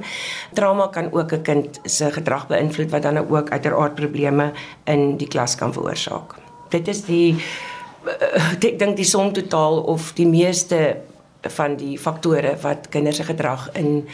Trauma 0.54 0.88
kan 0.94 1.10
ook 1.13 1.34
'n 1.34 1.42
kind 1.42 1.80
se 1.84 2.12
gedrag 2.18 2.48
beïnvloed 2.52 2.92
wat 2.94 3.06
dan 3.06 3.22
ook 3.24 3.50
uiteraard 3.50 3.96
probleme 3.96 4.52
in 4.86 5.18
die 5.18 5.28
klas 5.28 5.56
kan 5.56 5.74
veroorsaak. 5.74 6.36
Dit 6.74 6.88
is 6.88 7.06
die 7.08 7.36
eh, 8.06 8.52
ek 8.72 8.80
dink 8.80 8.98
die 8.98 9.08
som 9.08 9.34
totaal 9.34 9.81
of 9.84 10.12
die 10.18 10.28
meeste 10.28 10.98
van 11.58 11.78
die 11.80 11.96
faktore 12.00 12.58
wat 12.62 12.90
kinders 12.90 13.22
se 13.22 13.28
gedrag 13.28 13.69
in 13.74 14.08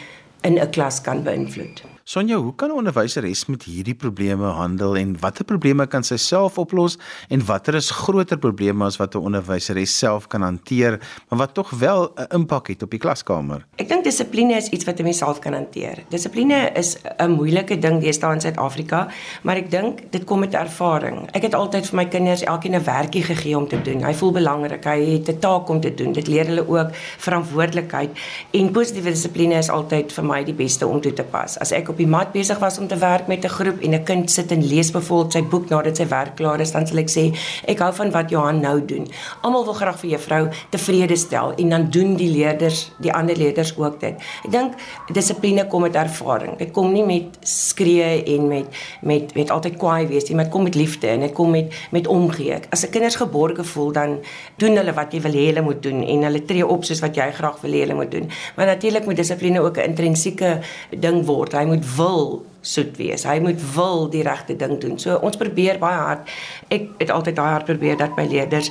in 0.44 0.60
'n 0.60 0.70
klas 0.70 1.00
kan 1.00 1.22
beïnvloed. 1.24 1.93
Sonja, 2.04 2.36
hoe 2.36 2.52
kan 2.54 2.68
'n 2.68 2.76
onderwyseres 2.76 3.46
met 3.46 3.62
hierdie 3.62 3.94
probleme 3.94 4.44
handel 4.44 4.96
en 4.96 5.16
watter 5.20 5.44
probleme 5.44 5.86
kan 5.86 6.02
sy 6.04 6.16
self 6.16 6.58
oplos 6.58 6.98
en 7.28 7.44
watter 7.46 7.74
is 7.74 7.90
groter 7.90 8.36
probleme 8.36 8.84
as 8.84 8.98
wat 8.98 9.14
'n 9.14 9.18
onderwyseres 9.18 9.98
self 9.98 10.26
kan 10.26 10.42
hanteer, 10.42 11.00
maar 11.28 11.38
wat 11.38 11.54
tog 11.54 11.70
wel 11.70 12.12
'n 12.16 12.26
impak 12.34 12.68
het 12.68 12.82
op 12.82 12.90
die 12.90 12.98
klaskamer? 12.98 13.66
Ek 13.76 13.88
dink 13.88 14.04
dissipline 14.04 14.52
is 14.52 14.68
iets 14.68 14.84
wat 14.84 14.98
'n 14.98 15.02
mens 15.02 15.18
self 15.18 15.38
kan 15.38 15.52
hanteer. 15.52 16.04
Dissipline 16.08 16.70
is 16.74 16.96
'n 17.18 17.30
moeilike 17.30 17.78
ding 17.78 18.00
deesdae 18.02 18.34
in 18.34 18.40
Suid-Afrika, 18.40 19.08
maar 19.42 19.56
ek 19.56 19.70
dink 19.70 20.00
dit 20.10 20.24
kom 20.24 20.40
met 20.40 20.54
ervaring. 20.54 21.28
Ek 21.32 21.42
het 21.42 21.54
altyd 21.54 21.86
vir 21.86 21.96
my 21.96 22.04
kinders 22.04 22.42
elkeen 22.42 22.74
'n 22.74 22.84
werkie 22.84 23.22
gegee 23.22 23.56
om 23.56 23.68
te 23.68 23.82
doen. 23.82 24.04
Hy 24.04 24.14
voel 24.14 24.32
belangrik, 24.32 24.84
hy 24.84 25.04
het 25.04 25.28
'n 25.28 25.38
taak 25.38 25.68
om 25.68 25.80
te 25.80 25.94
doen. 25.94 26.12
Dit 26.12 26.26
leer 26.26 26.46
hulle 26.46 26.68
ook 26.68 26.90
verantwoordelikheid 27.18 28.10
en 28.50 28.72
positiewe 28.72 29.10
dissipline 29.10 29.54
is 29.54 29.70
altyd 29.70 30.12
vir 30.12 30.24
my 30.24 30.44
die 30.44 30.54
beste 30.54 30.86
om 30.86 31.00
toe 31.00 31.12
te 31.12 31.24
pas. 31.24 31.58
As 31.58 31.72
ek 31.72 31.93
op 31.94 32.00
die 32.02 32.10
mat 32.10 32.32
besig 32.34 32.58
was 32.58 32.78
om 32.82 32.88
te 32.90 32.96
werk 32.98 33.28
met 33.30 33.44
'n 33.44 33.48
groep 33.48 33.80
en 33.80 33.94
'n 33.94 34.04
kind 34.04 34.30
sit 34.30 34.50
en 34.50 34.66
lees 34.66 34.90
byvoorbeeld 34.90 35.32
sy 35.32 35.42
boek 35.42 35.68
nadat 35.68 35.96
sy 35.96 36.06
werk 36.08 36.34
klaar 36.34 36.60
is, 36.60 36.72
dan 36.72 36.86
sal 36.86 36.98
ek 36.98 37.08
sê, 37.08 37.34
ek 37.66 37.78
hou 37.78 37.92
van 37.92 38.10
wat 38.10 38.30
Johan 38.30 38.60
nou 38.60 38.84
doen. 38.84 39.06
Almal 39.42 39.64
wil 39.64 39.74
graag 39.74 39.98
vir 39.98 40.10
juffrou 40.10 40.48
tevrede 40.70 41.16
stel 41.16 41.54
en 41.56 41.68
dan 41.68 41.90
doen 41.90 42.16
die 42.16 42.30
leerders, 42.30 42.90
die 43.00 43.12
ander 43.12 43.36
leerders 43.36 43.76
ook 43.76 44.00
dit. 44.00 44.14
Ek 44.44 44.50
dink 44.50 44.72
dissipline 45.12 45.66
kom 45.66 45.82
met 45.82 45.94
ervaring. 45.94 46.58
Dit 46.58 46.72
kom 46.72 46.92
nie 46.92 47.04
met 47.04 47.38
skree 47.40 48.22
en 48.24 48.48
met 48.48 48.66
met 49.02 49.34
met 49.34 49.50
altyd 49.50 49.76
kwaai 49.76 50.06
wees 50.06 50.24
nie, 50.28 50.34
maar 50.34 50.44
dit 50.44 50.52
kom 50.52 50.62
met 50.62 50.74
liefde 50.74 51.06
en 51.06 51.20
dit 51.20 51.32
kom 51.32 51.50
met 51.50 51.72
met 51.90 52.06
omgee. 52.06 52.58
As 52.70 52.84
'n 52.84 52.90
kinders 52.90 53.16
geborge 53.16 53.64
voel, 53.64 53.92
dan 53.92 54.18
doen 54.56 54.76
hulle 54.76 54.92
wat 54.92 55.12
jy 55.12 55.20
wil 55.20 55.32
hê 55.32 55.46
hulle 55.46 55.62
moet 55.62 55.82
doen 55.82 56.02
en 56.02 56.22
hulle 56.22 56.44
tree 56.44 56.66
op 56.66 56.84
soos 56.84 57.00
wat 57.00 57.14
jy 57.14 57.30
graag 57.32 57.60
wil 57.60 57.70
hê 57.70 57.80
hulle 57.80 57.94
moet 57.94 58.10
doen. 58.10 58.30
Maar 58.56 58.66
natuurlik 58.66 59.04
moet 59.04 59.16
dissipline 59.16 59.60
ook 59.60 59.76
'n 59.76 59.80
intrinsieke 59.80 60.60
ding 60.90 61.24
word. 61.26 61.52
Hy 61.52 61.64
moet 61.64 61.83
wil 61.96 62.44
soet 62.64 62.96
wees. 62.96 63.26
Hy 63.28 63.38
moet 63.44 63.60
wil 63.74 64.08
die 64.10 64.22
regte 64.24 64.56
ding 64.56 64.78
doen. 64.80 64.98
So 64.98 65.18
ons 65.20 65.36
probeer 65.36 65.78
baie 65.82 66.00
hard. 66.00 66.30
Ek 66.72 66.88
het 66.98 67.12
altyd 67.12 67.36
daai 67.36 67.50
hard 67.50 67.68
probeer 67.68 67.98
dat 68.00 68.16
my 68.16 68.24
leerders 68.30 68.70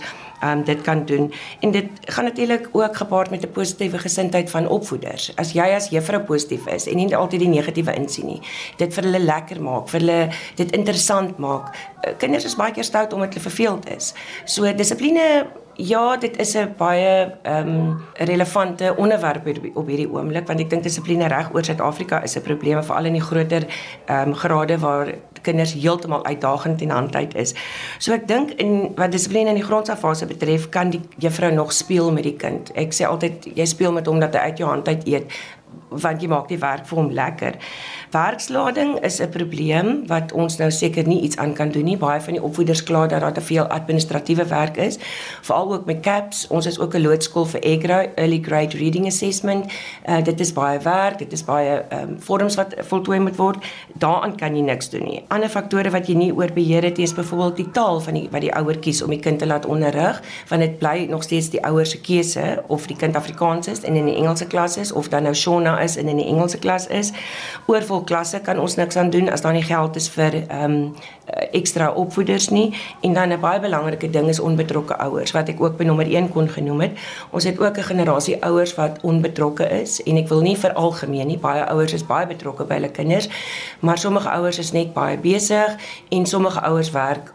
um, 0.50 0.63
dit 0.63 0.81
kan 0.81 1.05
doen. 1.05 1.31
En 1.59 1.71
dit 1.71 1.88
gaan 2.01 2.23
natuurlik 2.23 2.69
ook 2.71 2.97
gepaard 2.97 3.29
met 3.29 3.43
'n 3.43 3.51
positiewe 3.51 3.97
gesindheid 3.97 4.50
van 4.50 4.67
opvoeders. 4.67 5.35
As 5.35 5.51
jy 5.51 5.73
as 5.75 5.89
juffrou 5.89 6.23
positief 6.23 6.67
is 6.67 6.88
en 6.88 6.95
nie 6.95 7.15
altyd 7.15 7.39
die 7.39 7.50
negatiewe 7.50 7.93
insien 7.93 8.25
nie, 8.25 8.41
dit 8.77 8.93
vir 8.93 9.03
hulle 9.03 9.19
lekker 9.19 9.62
maak, 9.62 9.89
vir 9.89 10.00
hulle 10.00 10.29
dit 10.55 10.71
interessant 10.71 11.38
maak. 11.38 11.75
Eh, 12.01 12.13
kinders 12.17 12.45
is 12.45 12.55
baie 12.55 12.71
keer 12.71 12.83
stout 12.83 13.13
omdat 13.13 13.33
hulle 13.33 13.50
verveeld 13.50 13.89
is. 13.89 14.13
So 14.45 14.73
dissipline 14.73 15.45
Ja, 15.75 16.17
dit 16.17 16.38
is 16.38 16.53
'n 16.55 16.73
baie 16.77 17.33
ehm 17.41 17.67
um, 17.67 18.01
relevante 18.13 18.93
onderwerp 18.97 19.47
op 19.73 19.88
hierdie 19.88 20.12
oomblik 20.12 20.47
want 20.47 20.59
ek 20.59 20.69
dink 20.69 20.83
dissipline 20.83 21.27
reg 21.27 21.53
oor 21.53 21.63
Suid-Afrika 21.63 22.21
is 22.23 22.35
'n 22.35 22.41
probleem 22.41 22.83
veral 22.83 23.05
in 23.05 23.13
die 23.13 23.21
groter 23.21 23.65
ehm 24.05 24.27
um, 24.27 24.35
grade 24.35 24.79
waar 24.79 25.07
kinders 25.45 25.75
heeltemal 25.77 26.25
uitdagend 26.25 26.81
en 26.81 26.93
handheid 26.95 27.35
is. 27.39 27.55
So 28.00 28.15
ek 28.15 28.27
dink 28.27 28.55
in 28.63 28.93
wat 29.00 29.13
dissipline 29.15 29.53
in 29.53 29.59
die 29.59 29.65
grondslagfase 29.65 30.27
betref, 30.29 30.69
kan 30.73 30.93
die 30.93 31.01
juffrou 31.23 31.51
nog 31.53 31.73
speel 31.73 32.12
met 32.12 32.27
die 32.27 32.38
kind. 32.39 32.71
Ek 32.79 32.95
sê 32.95 33.07
altyd 33.09 33.51
jy 33.55 33.67
speel 33.69 33.93
met 33.95 34.07
hom 34.09 34.23
dat 34.23 34.35
hy 34.38 34.50
uit 34.51 34.63
jou 34.63 34.69
hand 34.69 34.88
uit 34.88 35.05
eet 35.07 35.43
want 35.93 36.21
jy 36.21 36.29
maak 36.29 36.47
die 36.50 36.59
werk 36.62 36.88
vir 36.89 37.00
hom 37.00 37.12
lekker. 37.13 37.57
Werkslading 38.13 39.00
is 39.00 39.20
'n 39.20 39.29
probleem 39.29 40.08
wat 40.08 40.32
ons 40.32 40.58
nou 40.58 40.72
seker 40.72 41.08
nie 41.08 41.22
iets 41.22 41.38
aan 41.38 41.53
kan 41.53 41.70
doen 41.72 41.84
nie. 41.84 41.98
Baie 41.98 42.22
van 42.22 42.34
die 42.34 42.43
opvoeders 42.43 42.84
kla 42.84 43.08
dat 43.08 43.20
daar 43.22 43.34
te 43.34 43.41
veel 43.41 43.63
administratiewe 43.63 44.46
werk 44.46 44.77
is, 44.77 44.98
veral 45.41 45.74
ook 45.74 45.86
met 45.86 46.00
CAPS. 46.00 46.48
Ons 46.48 46.65
is 46.65 46.79
ook 46.79 46.93
'n 46.93 47.01
loodskool 47.01 47.46
vir 47.46 47.60
EGRA, 47.60 48.05
Early 48.15 48.39
Grade 48.41 48.77
Reading 48.77 49.05
Assessment. 49.05 49.65
Uh, 50.10 50.24
dit 50.24 50.39
is 50.39 50.53
baie 50.53 50.79
werk, 50.79 51.17
dit 51.17 51.32
is 51.32 51.43
baie 51.43 51.86
um, 51.89 52.15
vorms 52.20 52.55
wat 52.55 52.75
voltooi 52.77 53.20
moet 53.20 53.36
word. 53.36 53.58
Daaraan 53.93 54.36
kan 54.36 54.55
jy 54.55 54.62
niks 54.62 54.89
doen 54.89 55.03
nie. 55.03 55.24
Ander 55.27 55.50
faktore 55.50 55.89
wat 55.89 56.08
jy 56.08 56.13
nie 56.13 56.34
oor 56.36 56.53
beheer 56.53 56.84
het, 56.84 57.00
is 57.00 57.13
byvoorbeeld 57.13 57.55
die 57.55 57.72
taal 57.72 58.00
van 58.00 58.13
die 58.13 58.27
wat 58.32 58.41
die 58.41 58.53
ouer 58.55 58.77
kies 58.77 59.01
om 59.01 59.10
die 59.10 59.20
kind 59.20 59.39
te 59.39 59.46
laat 59.46 59.65
onderrig, 59.65 60.22
want 60.48 60.62
dit 60.62 60.77
bly 60.77 61.08
nog 61.10 61.24
steeds 61.24 61.50
die 61.50 61.65
ouer 61.65 61.86
se 61.86 62.01
keuse 62.01 62.63
of 62.67 62.88
die 62.88 62.96
kind 62.96 63.15
Afrikaans 63.15 63.67
is 63.67 63.84
en 63.84 63.96
in 63.96 64.05
die 64.05 64.15
Engelse 64.15 64.48
klas 64.48 64.77
is 64.77 64.91
of 64.91 65.10
dan 65.10 65.24
nou 65.24 65.34
Shona 65.34 65.79
is 65.79 65.98
en 65.98 66.08
in 66.08 66.17
die 66.17 66.25
Engelse 66.27 66.60
klas 66.60 66.88
is. 66.88 67.12
Oorvol 67.65 68.02
klasse 68.05 68.39
kan 68.39 68.60
ons 68.60 68.75
niks 68.75 68.95
aan 68.95 69.10
doen 69.10 69.29
as 69.29 69.41
daar 69.41 69.53
nie 69.53 69.63
geld 69.63 69.95
is 69.95 70.10
vir 70.10 70.43
ehm 70.48 70.63
um, 70.63 70.95
ekstra 71.51 71.91
opvoeders 71.91 72.50
nie 72.50 72.74
en 73.01 73.13
dan 73.13 73.31
'n 73.31 73.39
baie 73.39 73.60
belangrike 73.60 74.10
ding 74.10 74.27
is 74.27 74.39
onbetrokke 74.39 74.98
ouers 74.98 75.31
wat 75.31 75.50
ek 75.50 75.62
ook 75.62 75.77
by 75.77 75.83
nommer 75.83 76.05
1 76.05 76.29
kon 76.29 76.50
genoem 76.50 76.81
het. 76.81 76.91
Ons 77.31 77.43
het 77.43 77.60
ook 77.60 77.77
'n 77.77 77.83
generasie 77.83 78.43
ouers 78.43 78.75
wat 78.75 79.00
onbetrokke 79.01 79.69
is 79.81 80.03
en 80.03 80.17
ek 80.17 80.27
wil 80.27 80.41
nie 80.41 80.57
vir 80.57 80.74
algemeen 80.74 81.27
nie 81.27 81.38
baie 81.38 81.65
ouers 81.65 81.93
is 81.93 82.05
baie 82.05 82.27
betrokke 82.27 82.65
by 82.65 82.74
hulle 82.74 82.91
kinders, 82.91 83.29
maar 83.79 83.98
sommige 83.98 84.29
ouers 84.29 84.60
is 84.60 84.72
net 84.72 84.93
baie 84.93 85.17
besig 85.17 85.75
en 86.10 86.25
sommige 86.25 86.62
ouers 86.62 86.91
werk 86.91 87.33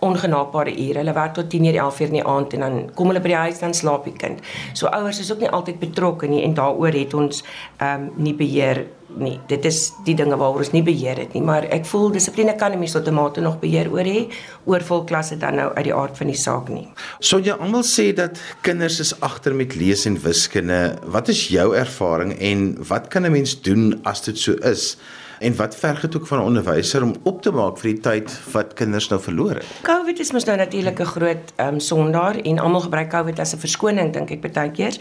ongenaakbare 0.00 0.74
ure. 0.74 0.98
Hulle 0.98 1.12
werk 1.12 1.34
tot 1.34 1.50
10:00 1.54 1.74
11:00 1.74 2.06
in 2.06 2.18
die 2.20 2.26
aand 2.26 2.52
en 2.52 2.60
dan 2.60 2.90
kom 2.94 3.06
hulle 3.06 3.20
by 3.20 3.28
die 3.28 3.42
huis 3.46 3.58
dan 3.58 3.74
slaap 3.74 4.04
die 4.04 4.12
kind. 4.12 4.40
So 4.72 4.86
ouers 4.86 5.18
is 5.20 5.32
ook 5.32 5.40
nie 5.40 5.50
altyd 5.50 5.78
betrokke 5.78 6.26
nie 6.26 6.44
en 6.44 6.54
daaroor 6.54 6.92
het 6.92 7.14
ons 7.14 7.42
ehm 7.78 8.02
um, 8.02 8.12
nie 8.16 8.34
beheer 8.34 8.86
nie. 9.16 9.38
Dit 9.48 9.64
is 9.64 9.92
die 10.04 10.14
dinge 10.14 10.36
waaroor 10.36 10.64
ons 10.64 10.72
nie 10.74 10.82
beheer 10.84 11.18
het 11.18 11.34
nie, 11.34 11.42
maar 11.42 11.64
ek 11.74 11.86
voel 11.88 12.10
dissipline 12.12 12.54
kan 12.56 12.72
'n 12.72 12.78
mens 12.78 12.92
tot 12.92 13.08
'n 13.08 13.14
mate 13.14 13.40
nog 13.40 13.58
beheer 13.60 13.90
oor 13.90 14.04
hê 14.04 14.28
oor 14.64 14.80
volklasse 14.80 15.36
dan 15.36 15.54
nou 15.56 15.72
uit 15.74 15.84
die 15.84 15.94
aard 15.94 16.16
van 16.16 16.26
die 16.26 16.36
saak 16.36 16.68
nie. 16.68 16.88
So 17.20 17.38
jy 17.38 17.52
almal 17.52 17.82
sê 17.82 18.14
dat 18.14 18.38
kinders 18.62 19.00
is 19.00 19.20
agter 19.20 19.54
met 19.54 19.74
lees 19.74 20.06
en 20.06 20.22
wiskunde. 20.22 20.98
Wat 21.04 21.28
is 21.28 21.48
jou 21.48 21.76
ervaring 21.76 22.38
en 22.38 22.76
wat 22.88 23.08
kan 23.08 23.24
'n 23.24 23.32
mens 23.32 23.60
doen 23.62 24.00
as 24.04 24.20
dit 24.20 24.38
so 24.38 24.52
is? 24.52 24.96
En 25.38 25.56
wat 25.56 25.76
verg 25.76 26.00
dit 26.00 26.16
ook 26.16 26.26
van 26.26 26.38
'n 26.38 26.42
onderwyser 26.42 27.02
om 27.02 27.14
op 27.22 27.42
te 27.42 27.50
maak 27.50 27.78
vir 27.78 27.90
die 27.90 28.00
tyd 28.00 28.40
wat 28.52 28.72
kinders 28.72 29.08
nou 29.08 29.20
verloor 29.20 29.54
het? 29.54 29.66
COVID 29.82 30.18
is 30.18 30.32
mos 30.32 30.44
nou 30.44 30.56
natuurlik 30.56 31.00
'n 31.00 31.04
groot 31.04 31.52
ehm 31.56 31.68
um, 31.74 31.80
sondaar 31.80 32.36
en 32.36 32.58
almal 32.58 32.80
gebruik 32.80 33.08
COVID 33.08 33.38
as 33.38 33.54
'n 33.54 33.58
verskoning 33.58 34.12
dink 34.12 34.30
ek 34.30 34.52
baie 34.52 34.70
keer. 34.70 34.96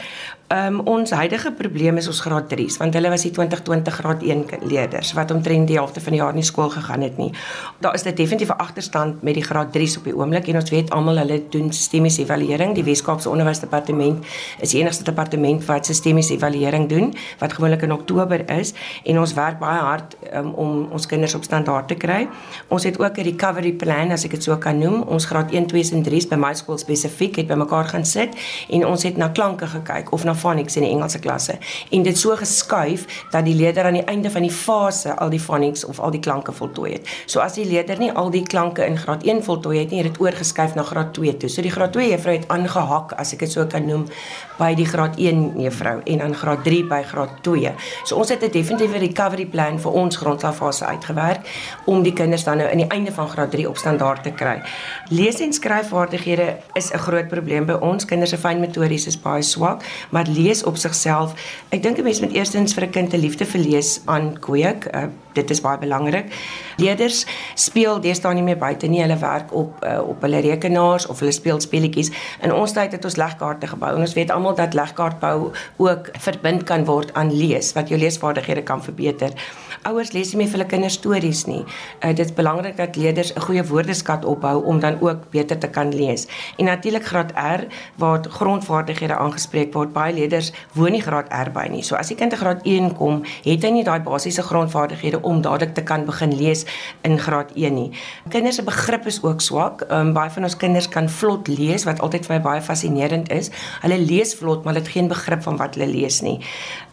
Ehm 0.48 0.79
um, 0.79 0.79
ons 0.79 1.12
huidige 1.12 1.51
probleem 1.51 1.98
is 1.98 2.08
ons 2.08 2.20
graad 2.20 2.53
3s 2.53 2.77
want 2.77 2.94
hulle 2.94 3.10
was 3.10 3.22
die 3.22 3.32
2020 3.32 3.94
graad 3.94 4.24
1 4.24 4.46
leerders 4.62 5.13
wat 5.13 5.32
omtrent 5.32 5.67
die 5.67 5.75
helfte 5.75 6.01
van 6.01 6.12
die 6.12 6.22
jaar 6.22 6.34
nie 6.34 6.44
skool 6.44 6.70
gegaan 6.70 7.01
het 7.01 7.17
nie. 7.17 7.32
Daar 7.79 7.94
is 7.94 8.03
'n 8.06 8.15
definitiewe 8.15 8.58
agterstand 8.58 9.22
met 9.22 9.34
die 9.34 9.44
graad 9.44 9.72
3s 9.74 9.98
op 9.98 10.03
die 10.03 10.15
oomblik 10.15 10.48
en 10.48 10.56
ons 10.56 10.70
weet 10.70 10.89
almal 10.89 11.17
hulle 11.17 11.44
doen 11.50 11.74
sistemiese 11.74 12.22
evaluering. 12.22 12.75
Die 12.75 12.84
Wes-Kaapse 12.84 13.29
Onderwysdepartement 13.29 14.25
is 14.60 14.70
die 14.70 14.79
enigste 14.79 15.03
departement 15.03 15.65
wat 15.65 15.86
sistemiese 15.86 16.34
evaluering 16.34 16.89
doen 16.89 17.13
wat 17.39 17.53
gewoonlik 17.53 17.82
in 17.82 17.91
Oktober 17.91 18.51
is 18.51 18.74
en 19.03 19.20
ons 19.20 19.34
werk 19.34 19.60
baie 19.60 19.79
hard 19.79 20.15
um, 20.34 20.51
om 20.53 20.88
ons 20.91 21.05
kinders 21.05 21.34
op 21.34 21.43
standaard 21.43 21.88
te 21.88 21.96
kry. 21.96 22.27
Ons 22.67 22.84
het 22.84 23.00
ook 23.00 23.17
'n 23.17 23.24
recovery 23.24 23.72
plan 23.72 24.12
as 24.12 24.24
ek 24.24 24.31
dit 24.31 24.43
so 24.43 24.57
kan 24.57 24.77
noem. 24.77 25.01
Ons 25.01 25.25
graad 25.25 25.51
1, 25.51 25.67
2 25.67 25.91
en 25.91 26.03
3s 26.03 26.27
by 26.27 26.36
my 26.36 26.53
skool 26.53 26.77
spesifiek 26.77 27.36
het 27.36 27.48
bymekaar 27.48 27.86
gaan 27.86 28.05
sit 28.05 28.36
en 28.69 28.86
ons 28.86 29.03
het 29.03 29.17
na 29.17 29.29
klanke 29.29 29.67
gekyk 29.67 30.12
of 30.12 30.24
na 30.24 30.36
phonics 30.36 30.75
in 30.75 30.84
die 30.84 30.91
Engelse 30.91 31.19
klasse 31.19 31.57
en 31.91 32.03
dit 32.03 32.17
so 32.17 32.36
geskuif 32.36 33.25
dat 33.31 33.46
die 33.46 33.55
leerder 33.55 33.86
aan 33.86 33.93
die 33.93 34.05
einde 34.05 34.31
van 34.31 34.41
die 34.41 34.51
fase 34.51 35.15
al 35.15 35.29
die 35.29 35.39
phonics 35.39 35.86
of 35.86 36.00
al 36.00 36.12
die 36.12 36.19
klanke 36.19 36.51
voltooi 36.51 36.91
het. 36.91 37.07
So 37.25 37.39
as 37.39 37.53
die 37.53 37.65
leerder 37.65 38.00
nie 38.00 38.12
al 38.12 38.29
die 38.29 38.43
klanke 38.43 38.86
in 38.86 38.98
graad 38.98 39.24
1 39.24 39.43
voltooi 39.43 39.79
het 39.79 39.89
nie, 39.89 40.03
het 40.03 40.12
dit 40.12 40.22
oorgeskuif 40.22 40.75
na 40.75 40.84
graad 40.84 41.13
2 41.13 41.38
toe. 41.38 41.50
So 41.50 41.62
die 41.62 41.72
graad 41.72 41.93
2 41.93 42.10
juffrou 42.10 42.36
het 42.36 42.48
aangehak 42.48 43.13
as 43.17 43.34
ek 43.34 43.46
dit 43.46 43.51
so 43.51 43.65
kan 43.65 43.86
noem 43.86 44.05
by 44.57 44.74
die 44.77 44.86
graad 44.86 45.17
1 45.17 45.62
juffrou 45.62 46.01
en 46.03 46.24
dan 46.24 46.36
graad 46.36 46.63
3 46.63 46.84
by 46.89 47.01
graad 47.12 47.38
2. 47.46 47.74
So 48.03 48.15
ons 48.15 48.29
het 48.29 48.43
'n 48.43 48.51
definitiewe 48.51 48.98
recovery 48.98 49.46
plan 49.46 49.79
vir 49.79 49.91
ons 49.91 50.16
grondslagfase 50.17 50.86
uitgewerk 50.86 51.47
om 51.86 52.03
die 52.03 52.13
kinders 52.13 52.43
dan 52.43 52.57
nou 52.62 52.69
in 52.69 52.83
die 52.83 52.89
einde 52.93 53.12
van 53.13 53.29
graad 53.29 53.51
3 53.51 53.69
op 53.69 53.77
standaard 53.77 54.24
te 54.24 54.31
kry. 54.31 54.62
Lees- 55.09 55.41
en 55.41 55.53
skryfvaardighede 55.53 56.57
is 56.74 56.91
'n 56.91 56.97
groot 56.97 57.27
probleem 57.27 57.65
by 57.65 57.77
ons. 57.79 58.05
Kinders 58.05 58.29
se 58.29 58.38
fynmotories 58.38 59.07
is 59.07 59.19
baie 59.19 59.41
swak, 59.41 59.83
maar 60.09 60.25
lees 60.27 60.63
op 60.63 60.77
sigself, 60.77 61.33
ek 61.69 61.83
dink 61.83 61.97
'n 61.97 62.03
mens 62.03 62.19
moet 62.19 62.33
eerstens 62.33 62.74
vir 62.74 62.83
'n 62.83 62.89
kind 62.89 63.13
'n 63.13 63.19
liefde 63.19 63.45
vir 63.45 63.62
lees 63.62 64.01
aankweek. 64.05 64.88
Uh, 64.95 65.03
dit 65.33 65.50
is 65.50 65.62
baie 65.62 65.77
belangrik. 65.77 66.33
Leerders 66.77 67.25
speel 67.55 68.01
deesdae 68.01 68.33
nie 68.33 68.43
meer 68.43 68.57
buite 68.57 68.88
nie. 68.88 69.01
Hulle 69.01 69.17
werk 69.17 69.53
op 69.53 69.86
uh, 69.86 70.00
op 70.07 70.21
hulle 70.21 70.39
rekenaars 70.39 71.07
of 71.07 71.19
hulle 71.19 71.31
speel 71.31 71.59
speletjies. 71.59 72.12
In 72.41 72.53
ons 72.53 72.71
tyd 72.71 72.91
het 72.91 73.05
ons 73.05 73.15
legkaarte 73.15 73.67
gebou 73.67 73.93
en 73.95 74.05
ons 74.05 74.13
weet 74.13 74.31
almal 74.31 74.55
dat 74.55 74.74
legkaartbou 74.74 75.51
ook 75.77 76.12
verbind 76.17 76.63
kan 76.63 76.86
word 76.86 77.13
aan 77.13 77.33
lees 77.33 77.74
wat 77.74 77.89
jou 77.89 78.00
leesvaardighede 78.00 78.63
kan 78.63 78.83
verbeter 78.83 79.33
ouers 79.88 80.06
lees 80.13 80.31
nie 80.33 80.41
meer 80.41 80.51
vir 80.51 80.59
hulle 80.59 80.69
kinders 80.69 80.97
stories 80.99 81.45
nie. 81.47 81.63
Uh, 82.03 82.13
dit 82.13 82.25
is 82.25 82.33
belangrik 82.33 82.77
dat 82.77 82.95
leerders 82.95 83.33
'n 83.33 83.41
goeie 83.41 83.63
woordeskat 83.63 84.25
opbou 84.25 84.63
om 84.63 84.79
dan 84.79 85.01
ook 85.01 85.29
beter 85.31 85.57
te 85.57 85.67
kan 85.67 85.95
lees. 85.95 86.27
En 86.57 86.65
natuurlik 86.65 87.05
graad 87.05 87.31
R 87.31 87.67
waar 87.95 88.25
grondvaardighede 88.29 89.15
aangespreek 89.15 89.73
word. 89.73 89.93
Baie 89.93 90.13
leerders 90.13 90.51
woon 90.73 90.91
nie 90.91 91.01
graad 91.01 91.27
R 91.29 91.51
by 91.51 91.67
nie. 91.69 91.83
So 91.83 91.95
as 91.95 92.07
die 92.07 92.15
kind 92.15 92.31
in 92.31 92.37
graad 92.37 92.61
1 92.63 92.95
kom, 92.95 93.23
het 93.43 93.63
hy 93.63 93.69
nie 93.69 93.83
daai 93.83 93.99
basiese 93.99 94.41
grondvaardighede 94.41 95.21
om 95.21 95.41
dadelik 95.41 95.73
te 95.73 95.83
kan 95.83 96.05
begin 96.05 96.35
lees 96.35 96.65
in 97.01 97.19
graad 97.19 97.51
1 97.55 97.73
nie. 97.73 97.91
Kinders 98.29 98.55
se 98.55 98.63
begrip 98.63 99.05
is 99.05 99.23
ook 99.23 99.41
swak. 99.41 99.85
Um, 99.91 100.13
baie 100.13 100.29
van 100.29 100.43
ons 100.43 100.57
kinders 100.57 100.89
kan 100.89 101.09
vlot 101.09 101.47
lees 101.47 101.83
wat 101.83 101.99
altyd 101.99 102.25
vir 102.25 102.35
my 102.35 102.41
baie 102.41 102.61
fascinerend 102.61 103.31
is. 103.31 103.51
Hulle 103.81 103.97
lees 103.97 104.35
vlot, 104.35 104.63
maar 104.63 104.73
hulle 104.73 104.85
het 104.85 104.93
geen 104.93 105.07
begrip 105.07 105.43
van 105.43 105.57
wat 105.57 105.75
hulle 105.75 105.87
lees 105.91 106.21
nie. 106.21 106.39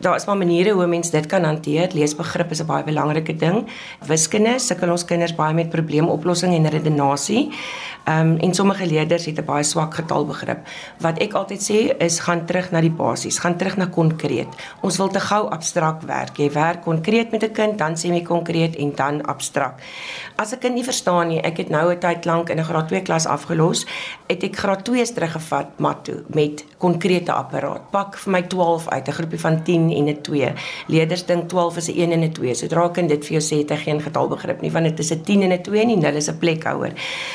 Daar 0.04 0.16
is 0.16 0.26
maar 0.26 0.37
maniere 0.37 0.71
hoe 0.73 0.87
mense 0.87 1.11
dit 1.11 1.26
kan 1.26 1.44
hanteer. 1.44 1.88
Leesbegrip 1.94 2.50
is 2.50 2.61
'n 2.61 2.66
baie 2.66 2.85
belangrike 2.85 3.03
ding. 3.12 3.66
Wiskunde 4.06 4.58
sukkel 4.58 4.90
ons 4.90 5.04
kinders 5.04 5.34
baie 5.34 5.54
met 5.54 5.70
probleemoplossing 5.70 6.54
en 6.54 6.68
redenasie. 6.68 7.50
Ehm 8.04 8.32
um, 8.32 8.37
en 8.37 8.54
sommige 8.54 8.87
leerders 8.87 9.25
het 9.25 9.38
'n 9.38 9.44
baie 9.44 9.62
swak 9.62 9.94
getalbegrip. 9.94 10.58
Wat 10.99 11.18
ek 11.18 11.32
altyd 11.32 11.61
sê 11.70 11.96
is 11.96 12.18
gaan 12.18 12.44
terug 12.46 12.70
na 12.70 12.80
die 12.80 12.90
basies, 12.90 13.38
gaan 13.38 13.56
terug 13.56 13.76
na 13.76 13.87
konkreet. 13.87 14.49
Ons 14.80 14.96
wil 14.96 15.08
te 15.08 15.20
gou 15.20 15.49
abstrakt 15.49 16.04
werk. 16.04 16.37
Jy 16.37 16.50
werk 16.52 16.82
konkreet 16.82 17.30
met 17.30 17.42
'n 17.42 17.52
kind, 17.52 17.78
dan 17.78 17.94
sê 17.94 18.08
jy 18.08 18.23
konkreet 18.23 18.76
en 18.76 18.92
dan 18.94 19.23
abstrakt. 19.23 19.82
As 20.37 20.52
'n 20.52 20.58
kind 20.58 20.75
nie 20.75 20.84
verstaan 20.84 21.28
nie, 21.28 21.40
ek 21.40 21.56
het 21.56 21.68
nou 21.68 21.92
'n 21.92 21.99
tyd 21.99 22.25
lank 22.25 22.49
in 22.49 22.58
'n 22.58 22.64
graad 22.64 22.88
2 22.88 23.02
klas 23.02 23.26
afgelos, 23.26 23.87
het 24.26 24.42
ek 24.42 24.56
graad 24.56 24.84
2's 24.84 25.12
teruggevat 25.12 25.78
mat 25.78 26.04
toe 26.04 26.25
met 26.26 26.64
konkrete 26.78 27.32
apparaat. 27.32 27.90
Pak 27.90 28.16
vir 28.16 28.32
my 28.32 28.42
12 28.42 28.88
uit, 28.88 29.08
'n 29.08 29.12
groepie 29.12 29.40
van 29.40 29.62
10 29.62 29.90
en 29.90 30.08
'n 30.08 30.20
2. 30.23 30.52
Leerders 30.87 31.26
dink 31.26 31.49
12 31.49 31.76
is 31.76 31.88
'n 31.88 32.00
1 32.00 32.12
en 32.12 32.23
'n 32.23 32.32
2. 32.32 32.54
Sodra 32.54 32.88
kind 32.95 33.11
dit 33.13 33.27
vir 33.27 33.37
jou 33.39 33.43
sê, 33.45 33.61
het 33.63 33.75
hy 33.75 33.77
geen 33.83 34.01
getalbegrip 34.03 34.63
nie, 34.63 34.71
want 34.73 34.89
dit 34.89 35.01
is 35.03 35.13
'n 35.13 35.23
10 35.23 35.43
en 35.43 35.53
'n 35.53 35.63
2 35.63 35.81
en 35.81 36.01
0 36.01 36.17
is 36.17 36.29
'n 36.31 36.39
plekhouer. 36.39 36.93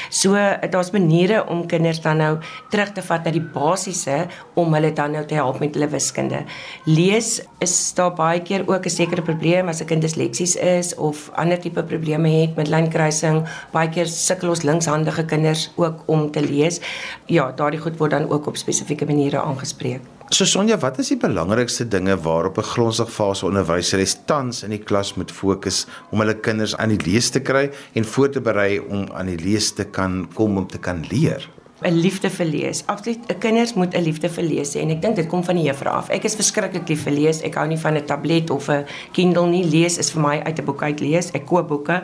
So 0.10 0.34
daar's 0.70 0.92
maniere 0.92 1.46
om 1.48 1.68
kinders 1.68 2.02
dan 2.02 2.18
nou 2.18 2.38
terug 2.70 2.92
te 2.94 3.02
vat 3.02 3.24
na 3.26 3.32
die 3.32 3.42
basiese 3.42 4.28
om 4.56 4.74
hulle 4.74 4.94
dan 4.94 5.12
nou 5.12 5.26
te 5.26 5.36
help 5.36 5.60
met 5.60 5.74
hulle 5.74 5.88
wiskunde. 5.88 6.44
Lees 6.86 7.42
is 7.60 7.94
daar 7.94 8.14
baie 8.14 8.42
keer 8.42 8.64
ook 8.68 8.86
'n 8.86 8.90
sekere 8.90 9.22
probleem 9.22 9.68
as 9.68 9.82
'n 9.82 9.86
kind 9.86 10.02
disleksies 10.02 10.56
is 10.56 10.96
of 10.96 11.30
ander 11.36 11.60
tipe 11.60 11.84
probleme 11.84 12.30
het 12.30 12.56
met 12.56 12.68
lynkruising. 12.68 13.48
Baie 13.72 13.90
keer 13.90 14.08
sukkel 14.08 14.50
ons 14.50 14.62
linkshandige 14.62 15.26
kinders 15.26 15.72
ook 15.76 16.04
om 16.06 16.32
te 16.32 16.42
lees. 16.42 16.80
Ja, 17.26 17.52
daardie 17.52 17.80
goed 17.80 17.98
word 17.98 18.12
dan 18.12 18.30
ook 18.30 18.48
op 18.48 18.58
spesifieke 18.58 19.06
maniere 19.06 19.42
aangespreek. 19.42 20.19
So 20.30 20.46
Sonja, 20.46 20.76
wat 20.78 21.00
is 21.02 21.08
die 21.10 21.18
belangrikste 21.18 21.88
dinge 21.90 22.14
waarop 22.22 22.60
'n 22.62 22.70
grondslagfase 22.72 23.46
onderwyser 23.46 24.06
tans 24.26 24.62
in 24.64 24.70
die 24.70 24.84
klas 24.90 25.16
moet 25.16 25.32
fokus 25.32 25.88
om 26.12 26.20
hulle 26.20 26.36
kinders 26.38 26.76
aan 26.78 26.90
die 26.90 27.02
lees 27.12 27.30
te 27.30 27.40
kry 27.40 27.72
en 27.94 28.06
voor 28.06 28.30
te 28.30 28.42
berei 28.42 28.80
om 28.80 29.10
aan 29.12 29.26
die 29.26 29.42
lees 29.42 29.72
te 29.74 29.86
kan 29.86 30.30
kom 30.34 30.58
om 30.58 30.68
te 30.68 30.78
kan 30.78 31.04
leer? 31.10 31.59
'n 31.82 31.94
liefde 31.94 32.30
vir 32.30 32.46
lees. 32.46 32.84
Absoluut, 32.86 33.20
'n 33.28 33.38
kinders 33.38 33.74
moet 33.74 33.94
'n 33.96 34.02
liefde 34.02 34.30
vir 34.30 34.44
lees 34.44 34.76
hê 34.76 34.82
en 34.82 34.90
ek 34.90 35.02
dink 35.02 35.16
dit 35.16 35.28
kom 35.28 35.44
van 35.44 35.56
die 35.56 35.64
juffrou 35.64 35.94
af. 35.94 36.10
Ek 36.10 36.24
is 36.24 36.36
verskriklik 36.36 36.88
lief 36.88 37.04
vir 37.04 37.14
lees. 37.14 37.42
Ek 37.42 37.56
hou 37.56 37.68
nie 37.68 37.78
van 37.78 37.96
'n 37.96 38.06
tablet 38.06 38.50
of 38.50 38.70
'n 38.70 38.86
Kindle 39.12 39.48
nie. 39.48 39.64
Lees 39.64 39.98
is 39.98 40.12
vir 40.12 40.22
my 40.22 40.42
uit 40.44 40.60
'n 40.60 40.66
boek 40.66 40.84
uit 40.84 41.00
lees. 41.00 41.32
Ek 41.32 41.46
koop 41.46 41.68
boeke 41.68 42.04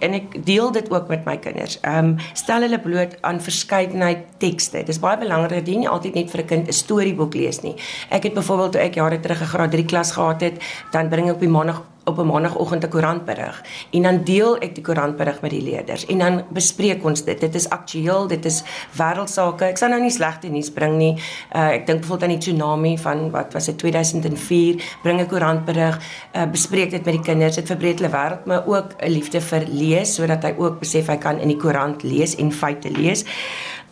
en 0.00 0.14
ek 0.14 0.44
deel 0.44 0.72
dit 0.72 0.90
ook 0.90 1.08
met 1.08 1.24
my 1.24 1.36
kinders. 1.36 1.78
Ehm 1.80 2.04
um, 2.04 2.16
stel 2.32 2.60
hulle 2.60 2.78
bloot 2.78 3.16
aan 3.20 3.40
verskeidenheid 3.40 4.18
tekste. 4.38 4.82
Dis 4.84 4.98
baie 4.98 5.18
belangrik 5.18 5.50
dat 5.50 5.68
jy 5.68 5.76
nie 5.76 5.88
altyd 5.88 6.14
net 6.14 6.30
vir 6.30 6.40
'n 6.40 6.46
kind 6.46 6.68
'n 6.68 6.72
storieboek 6.72 7.34
lees 7.34 7.62
nie. 7.62 7.74
Ek 8.10 8.22
het 8.22 8.34
byvoorbeeld 8.34 8.72
toe 8.72 8.80
ek 8.80 8.94
jare 8.94 9.20
terug 9.20 9.40
'n 9.40 9.46
graad 9.46 9.70
3 9.70 9.84
klas 9.84 10.12
gehad 10.12 10.40
het, 10.40 10.62
dan 10.90 11.08
bring 11.08 11.28
ek 11.28 11.34
op 11.34 11.40
die 11.40 11.48
maandag 11.48 11.91
op 12.04 12.18
'n 12.18 12.26
maandagooggend 12.26 12.84
'n 12.84 12.88
koerantberig 12.88 13.62
en 13.90 14.02
dan 14.02 14.24
deel 14.24 14.58
ek 14.58 14.74
die 14.74 14.84
koerantberig 14.84 15.40
met 15.40 15.50
die 15.50 15.62
leerders 15.62 16.06
en 16.06 16.18
dan 16.18 16.42
bespreek 16.48 17.04
ons 17.04 17.24
dit. 17.24 17.40
Dit 17.40 17.54
is 17.54 17.68
aktueel, 17.68 18.26
dit 18.26 18.44
is 18.44 18.62
wêreldsake. 18.96 19.64
Ek 19.64 19.78
sal 19.78 19.88
nou 19.88 20.00
nie 20.00 20.10
slegte 20.10 20.48
nuus 20.48 20.70
bring 20.70 20.96
nie. 20.96 21.14
Uh, 21.54 21.68
ek 21.68 21.86
dink 21.86 21.98
bijvoorbeeld 21.98 22.30
aan 22.30 22.38
die 22.38 22.44
tsunami 22.44 22.98
van 22.98 23.30
wat 23.30 23.52
was 23.52 23.64
dit 23.64 23.78
2004, 23.78 24.82
bring 25.02 25.20
'n 25.20 25.26
koerantberig, 25.26 26.00
uh, 26.36 26.44
bespreek 26.44 26.90
dit 26.90 27.04
met 27.04 27.14
die 27.14 27.22
kinders. 27.22 27.54
Dit 27.54 27.66
verbreek 27.66 27.98
hulle 27.98 28.10
wêreld, 28.10 28.44
maar 28.44 28.66
ook 28.66 28.94
'n 28.98 29.10
liefde 29.10 29.40
vir 29.40 29.64
lees 29.68 30.14
sodat 30.14 30.42
hy 30.42 30.54
ook 30.58 30.78
besef 30.78 31.06
hy 31.06 31.16
kan 31.16 31.38
in 31.38 31.48
die 31.48 31.56
koerant 31.56 32.02
lees 32.02 32.36
en 32.36 32.52
feite 32.52 32.90
lees. 32.90 33.24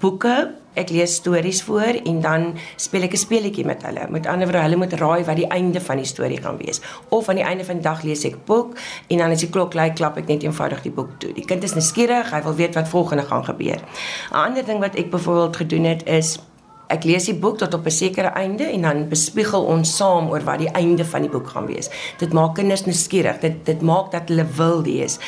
Boeke 0.00 0.54
ek 0.78 0.92
lees 0.94 1.14
stories 1.18 1.62
voor 1.66 1.98
en 2.06 2.20
dan 2.22 2.44
speel 2.76 3.02
ek 3.02 3.12
'n 3.12 3.16
speletjie 3.16 3.64
met 3.64 3.82
hulle. 3.82 4.06
Met 4.08 4.26
ander 4.26 4.46
woorde, 4.46 4.62
hulle 4.62 4.76
moet 4.76 4.92
raai 4.92 5.24
wat 5.24 5.36
die 5.36 5.46
einde 5.46 5.80
van 5.80 5.96
die 5.96 6.06
storie 6.06 6.40
gaan 6.40 6.56
wees. 6.56 6.80
Of 7.08 7.28
aan 7.28 7.36
die 7.36 7.44
einde 7.44 7.64
van 7.64 7.74
die 7.74 7.82
dag 7.82 8.02
lees 8.02 8.24
ek 8.24 8.44
boek 8.44 8.76
en 9.08 9.18
dan 9.18 9.30
as 9.30 9.40
die 9.40 9.50
klok 9.50 9.74
lui, 9.74 9.92
klap 9.92 10.16
ek 10.16 10.26
net 10.26 10.42
eenvoudig 10.42 10.82
die 10.82 10.92
boek 10.92 11.18
toe. 11.18 11.32
Die 11.32 11.44
kind 11.44 11.62
is 11.62 11.74
nuuskierig, 11.74 12.30
hy 12.30 12.42
wil 12.42 12.54
weet 12.54 12.74
wat 12.74 12.88
volgende 12.88 13.22
gaan 13.22 13.44
gebeur. 13.44 13.80
'n 14.30 14.34
Ander 14.34 14.64
ding 14.64 14.80
wat 14.80 14.94
ek 14.94 15.10
byvoorbeeld 15.10 15.56
gedoen 15.56 15.84
het 15.84 16.06
is 16.06 16.38
Ek 16.90 17.04
lees 17.04 17.24
die 17.24 17.38
boek 17.38 17.58
tot 17.58 17.74
op 17.74 17.86
'n 17.86 17.90
sekere 17.90 18.32
einde 18.34 18.64
en 18.64 18.82
dan 18.82 19.08
bespiegel 19.08 19.62
ons 19.62 19.96
saam 19.96 20.28
oor 20.28 20.42
wat 20.42 20.58
die 20.58 20.72
einde 20.72 21.04
van 21.04 21.20
die 21.20 21.30
boek 21.30 21.48
gaan 21.48 21.66
wees. 21.66 21.90
Dit 22.18 22.32
maak 22.32 22.54
kinders 22.54 22.84
nuuskierig. 22.84 23.38
Dit 23.38 23.64
dit 23.64 23.80
maak 23.80 24.10
dat 24.10 24.28
hulle 24.28 24.46
wil 24.56 24.82
lees. 24.82 25.18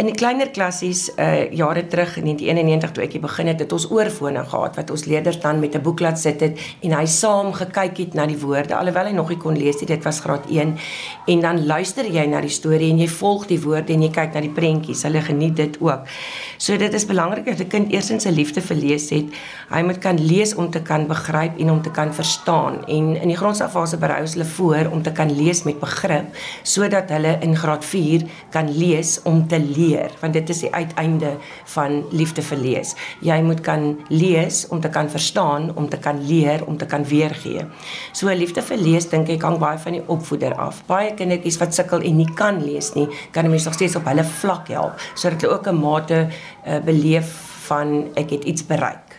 In 0.00 0.08
die 0.08 0.14
kleiner 0.16 0.48
klassies 0.48 1.10
uh 1.20 1.52
jare 1.52 1.82
terug 1.86 2.14
in 2.16 2.24
1991 2.24 2.92
toe 2.96 3.02
ek 3.04 3.16
begin 3.20 3.50
het, 3.50 3.58
het 3.60 3.72
ons 3.76 3.84
oorfone 3.92 4.40
gehad 4.48 4.78
wat 4.78 4.90
ons 4.90 5.04
leerders 5.04 5.36
dan 5.40 5.60
met 5.60 5.74
'n 5.76 5.82
boek 5.84 6.00
laat 6.00 6.18
sit 6.18 6.40
het 6.40 6.58
en 6.80 6.92
hy 6.96 7.04
saam 7.06 7.52
gekyk 7.52 7.98
het 7.98 8.14
na 8.14 8.26
die 8.26 8.38
woorde 8.38 8.74
alhoewel 8.74 9.04
hy 9.04 9.12
nog 9.12 9.28
nie 9.28 9.36
kon 9.36 9.56
lees 9.56 9.80
nie. 9.80 9.86
Dit 9.86 10.04
was 10.04 10.20
graad 10.20 10.48
1 10.48 10.76
en 11.26 11.40
dan 11.40 11.66
luister 11.66 12.06
jy 12.06 12.26
na 12.26 12.40
die 12.40 12.48
storie 12.48 12.90
en 12.90 12.98
jy 12.98 13.08
volg 13.08 13.46
die 13.46 13.60
woorde 13.60 13.92
en 13.92 14.02
jy 14.02 14.10
kyk 14.10 14.32
na 14.34 14.40
die 14.40 14.50
prentjies. 14.50 15.02
Hulle 15.02 15.20
geniet 15.20 15.56
dit 15.56 15.76
ook. 15.80 16.08
So 16.56 16.76
dit 16.76 16.94
is 16.94 17.06
belangrik 17.06 17.44
dat 17.44 17.60
'n 17.60 17.68
kind 17.68 17.92
eersins 17.92 18.24
'n 18.24 18.32
liefde 18.32 18.60
vir 18.60 18.76
lees 18.76 19.10
het. 19.10 19.26
Hy 19.70 19.82
moet 19.82 19.98
kan 19.98 20.18
lees 20.18 20.54
om 20.54 20.70
te 20.70 20.80
kan 20.80 21.06
begryp 21.06 21.58
en 21.58 21.70
om 21.70 21.82
te 21.82 21.90
kan 21.90 22.14
verstaan. 22.14 22.86
En 22.86 23.20
in 23.20 23.28
die 23.28 23.36
grondslagfase 23.36 23.98
berei 23.98 24.20
ons 24.20 24.32
hulle 24.32 24.48
voor 24.48 24.88
om 24.90 25.02
te 25.02 25.12
kan 25.12 25.36
lees 25.36 25.62
met 25.62 25.80
begrip 25.80 26.34
sodat 26.62 27.10
hulle 27.10 27.38
in 27.40 27.56
graad 27.56 27.84
4 27.84 28.22
kan 28.50 28.78
lees 28.78 29.20
om 29.22 29.46
te 29.48 29.58
lees 29.58 29.81
leer 29.82 30.14
want 30.20 30.36
dit 30.38 30.50
is 30.54 30.62
die 30.64 30.72
uiteinde 30.72 31.34
van 31.74 32.02
liefde 32.10 32.42
vir 32.42 32.58
lees. 32.62 32.94
Jy 33.20 33.38
moet 33.42 33.60
kan 33.66 33.86
lees 34.08 34.64
om 34.70 34.80
te 34.80 34.90
kan 34.92 35.10
verstaan, 35.10 35.70
om 35.76 35.88
te 35.88 35.98
kan 35.98 36.20
leer, 36.26 36.64
om 36.66 36.78
te 36.78 36.86
kan 36.86 37.04
weergee. 37.04 37.66
So 38.12 38.32
liefde 38.32 38.62
vir 38.62 38.80
lees 38.80 39.08
dink 39.10 39.30
ek 39.32 39.46
hang 39.46 39.58
baie 39.62 39.78
van 39.82 39.98
die 39.98 40.04
opvoeder 40.06 40.56
af. 40.60 40.82
Baie 40.86 41.14
kindertjies 41.18 41.58
wat 41.62 41.74
sukkel 41.74 42.06
en 42.06 42.20
nie 42.22 42.30
kan 42.38 42.62
lees 42.64 42.92
nie, 42.94 43.08
kan 43.32 43.50
mense 43.50 43.68
nog 43.68 43.78
steeds 43.78 43.98
op 43.98 44.06
hulle 44.10 44.24
vlak 44.24 44.70
help 44.72 45.00
sodat 45.14 45.42
hulle 45.42 45.54
ook 45.54 45.66
'n 45.68 45.80
mate 45.80 46.18
uh, 46.66 46.78
beleef 46.84 47.34
van 47.68 48.08
ek 48.14 48.30
het 48.30 48.44
iets 48.44 48.66
bereik 48.66 49.11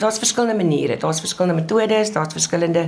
daar's 0.00 0.18
verskillende 0.18 0.56
maniere, 0.56 0.96
daar's 0.96 1.20
verskillende 1.20 1.60
metodes, 1.60 2.12
daar's 2.12 2.32
verskillende 2.32 2.86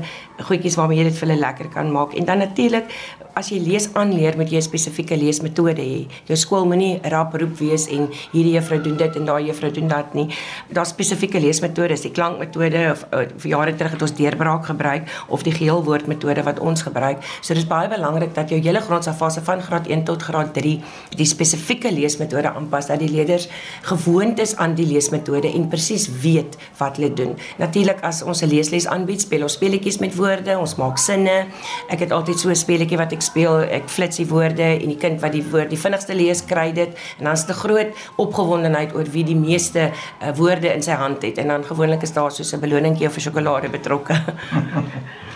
goedjies 0.48 0.76
waarmee 0.80 1.02
jy 1.02 1.10
dit 1.10 1.18
vir 1.18 1.28
hulle 1.28 1.40
lekker 1.40 1.68
kan 1.74 1.92
maak. 1.92 2.16
En 2.16 2.24
dan 2.28 2.40
natuurlik, 2.40 2.88
as 3.36 3.48
jy 3.52 3.58
lees 3.64 3.88
aanleer, 3.96 4.36
moet 4.36 4.50
jy 4.50 4.58
'n 4.58 4.68
spesifieke 4.68 5.16
leesmetode 5.16 5.80
hê. 5.80 6.06
Jou 6.28 6.36
skool 6.36 6.66
moenie 6.66 7.00
rap 7.02 7.34
roep 7.34 7.58
wees 7.58 7.86
en 7.88 8.08
hierdie 8.32 8.54
juffrou 8.56 8.80
doen 8.82 8.96
dit 8.96 9.16
en 9.16 9.24
daai 9.24 9.46
juffrou 9.46 9.70
doen 9.70 9.88
dat 9.88 10.14
nie. 10.14 10.28
Daar's 10.72 10.88
spesifieke 10.88 11.40
leesmetodes, 11.40 12.00
die 12.00 12.10
klankmetode 12.10 12.90
of 12.92 13.04
vir 13.36 13.50
jare 13.50 13.74
terug 13.74 13.92
het 13.92 14.02
ons 14.02 14.14
deurbraak 14.14 14.66
gebruik 14.66 15.08
of 15.28 15.42
die 15.42 15.52
geelwoordmetode 15.52 16.42
wat 16.42 16.60
ons 16.60 16.82
gebruik. 16.82 17.22
So 17.40 17.54
dis 17.54 17.66
baie 17.66 17.88
belangrik 17.88 18.34
dat 18.34 18.48
jou 18.50 18.60
hele 18.60 18.80
grondslagfase 18.80 19.42
van 19.42 19.62
graad 19.62 19.86
1 19.86 20.04
tot 20.04 20.22
graad 20.22 20.52
3 20.54 20.82
die 21.16 21.26
spesifieke 21.26 21.92
leesmetode 21.92 22.52
aanpas 22.52 22.86
dat 22.86 22.98
die 22.98 23.10
leerders 23.10 23.48
gewoond 23.82 24.38
is 24.38 24.56
aan 24.56 24.74
die 24.74 24.86
leesmetode 24.86 25.52
en 25.52 25.68
presies 25.68 26.08
weet 26.22 26.56
wat 26.78 26.98
hulle 27.02 27.14
doen. 27.14 27.34
Natuurlik 27.58 28.00
as 28.06 28.22
ons 28.22 28.42
'n 28.42 28.48
leesles 28.48 28.86
aanbied, 28.86 29.20
speel 29.20 29.42
ons 29.42 29.52
speletjies 29.52 29.98
met 29.98 30.14
woorde, 30.14 30.58
ons 30.58 30.76
maak 30.76 30.98
sinne. 30.98 31.46
Ek 31.88 32.00
het 32.00 32.12
altyd 32.12 32.38
so 32.38 32.48
'n 32.48 32.56
speletjie 32.56 32.98
wat 32.98 33.12
ek 33.12 33.22
speel, 33.22 33.60
ek 33.60 33.88
flits 33.88 34.16
die 34.16 34.26
woorde 34.26 34.78
en 34.80 34.88
die 34.88 34.96
kind 34.96 35.20
wat 35.20 35.32
die 35.32 35.44
woord 35.44 35.70
die 35.70 35.78
vinnigste 35.78 36.14
lees, 36.14 36.44
kry 36.44 36.72
dit 36.72 36.88
en 37.18 37.24
dan 37.24 37.32
is 37.32 37.44
dit 37.44 37.56
'n 37.56 37.58
groot 37.58 37.90
opgewondenheid 38.16 38.94
oor 38.94 39.04
wie 39.10 39.24
die 39.24 39.36
meeste 39.36 39.90
uh, 40.22 40.36
woorde 40.36 40.72
in 40.74 40.82
sy 40.82 40.92
hand 40.92 41.22
het 41.22 41.38
en 41.38 41.48
dan 41.48 41.64
gewoonlik 41.64 42.02
is 42.02 42.12
daar 42.12 42.30
so 42.30 42.42
'n 42.56 42.60
beloningkie 42.60 43.06
of 43.06 43.16
'n 43.16 43.20
sjokolade 43.20 43.68
betrokke. 43.68 44.14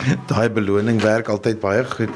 Daai 0.31 0.49
beloning 0.53 1.01
werk 1.03 1.31
altyd 1.33 1.61
baie 1.63 1.85
goed. 1.89 2.13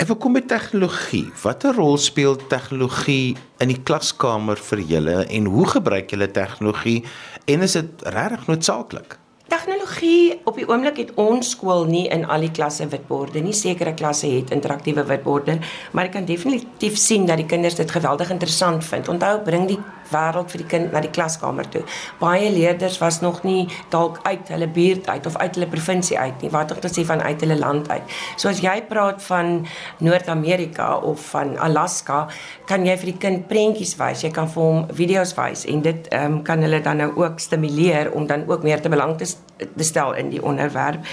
Ek 0.00 0.08
wil 0.10 0.18
kom 0.20 0.36
by 0.36 0.44
tegnologie. 0.46 1.26
Watter 1.42 1.76
rol 1.76 1.98
speel 2.00 2.36
tegnologie 2.50 3.36
in 3.62 3.70
die 3.70 3.80
klaskamer 3.86 4.58
vir 4.70 4.82
julle 4.90 5.18
en 5.30 5.50
hoe 5.54 5.66
gebruik 5.76 6.10
julle 6.10 6.30
tegnologie 6.34 7.02
en 7.46 7.62
is 7.62 7.76
dit 7.78 8.06
regtig 8.14 8.48
noodsaaklik? 8.50 9.18
Tegnologie 9.52 10.40
op 10.48 10.56
die 10.56 10.64
oomblik 10.64 10.96
het 10.96 11.10
ons 11.20 11.50
skool 11.52 11.84
nie 11.84 12.06
in 12.14 12.24
al 12.24 12.46
die 12.46 12.52
klasse 12.54 12.86
witborde 12.88 13.42
nie. 13.44 13.52
Sekere 13.52 13.92
klasse 13.92 14.30
het 14.32 14.52
interaktiewe 14.54 15.04
witborde, 15.04 15.58
maar 15.92 16.08
ek 16.08 16.14
kan 16.16 16.28
definitief 16.28 16.96
sien 16.96 17.26
dat 17.28 17.42
die 17.42 17.48
kinders 17.50 17.76
dit 17.76 17.90
geweldig 17.90 18.32
interessant 18.32 18.86
vind. 18.86 19.10
Onthou, 19.12 19.34
bring 19.44 19.68
die 19.68 19.78
wêreld 20.12 20.50
vir 20.52 20.62
die 20.62 20.68
kind 20.74 20.92
na 20.92 21.02
die 21.04 21.10
klaskamer 21.10 21.68
toe. 21.72 21.82
Baie 22.20 22.50
leerders 22.52 22.98
was 23.02 23.20
nog 23.20 23.42
nie 23.46 23.68
dalk 23.90 24.20
uit 24.22 24.48
hulle 24.54 24.68
buurt 24.68 25.08
uit 25.08 25.26
of 25.26 25.36
uit 25.36 25.54
hulle 25.58 25.70
provinsie 25.72 26.18
uit 26.18 26.42
nie, 26.42 26.50
wat 26.50 26.72
om 26.74 26.80
te 26.80 26.90
sê 26.92 27.04
van 27.08 27.22
uit 27.22 27.40
hulle 27.40 27.58
land 27.58 27.90
uit. 27.90 28.16
So 28.36 28.48
as 28.48 28.62
jy 28.64 28.78
praat 28.88 29.22
van 29.26 29.66
Noord-Amerika 29.98 30.96
of 30.96 31.30
van 31.32 31.56
Alaska, 31.58 32.26
kan 32.66 32.86
jy 32.86 32.96
vir 33.00 33.12
die 33.12 33.18
kind 33.26 33.46
prentjies 33.50 33.96
wys, 34.00 34.24
jy 34.24 34.32
kan 34.34 34.50
vir 34.52 34.62
hom 34.62 34.84
video's 34.92 35.34
wys 35.38 35.66
en 35.70 35.84
dit 35.84 36.10
ehm 36.12 36.38
um, 36.38 36.40
kan 36.46 36.62
hulle 36.64 36.80
dan 36.82 37.00
nou 37.02 37.10
ook 37.20 37.40
stimuleer 37.40 38.12
om 38.12 38.26
dan 38.26 38.44
ook 38.48 38.62
meer 38.62 38.80
te 38.80 38.90
belang 38.92 39.16
te 39.18 39.28
stel 39.84 40.14
in 40.18 40.30
die 40.30 40.42
onderwerp. 40.42 41.04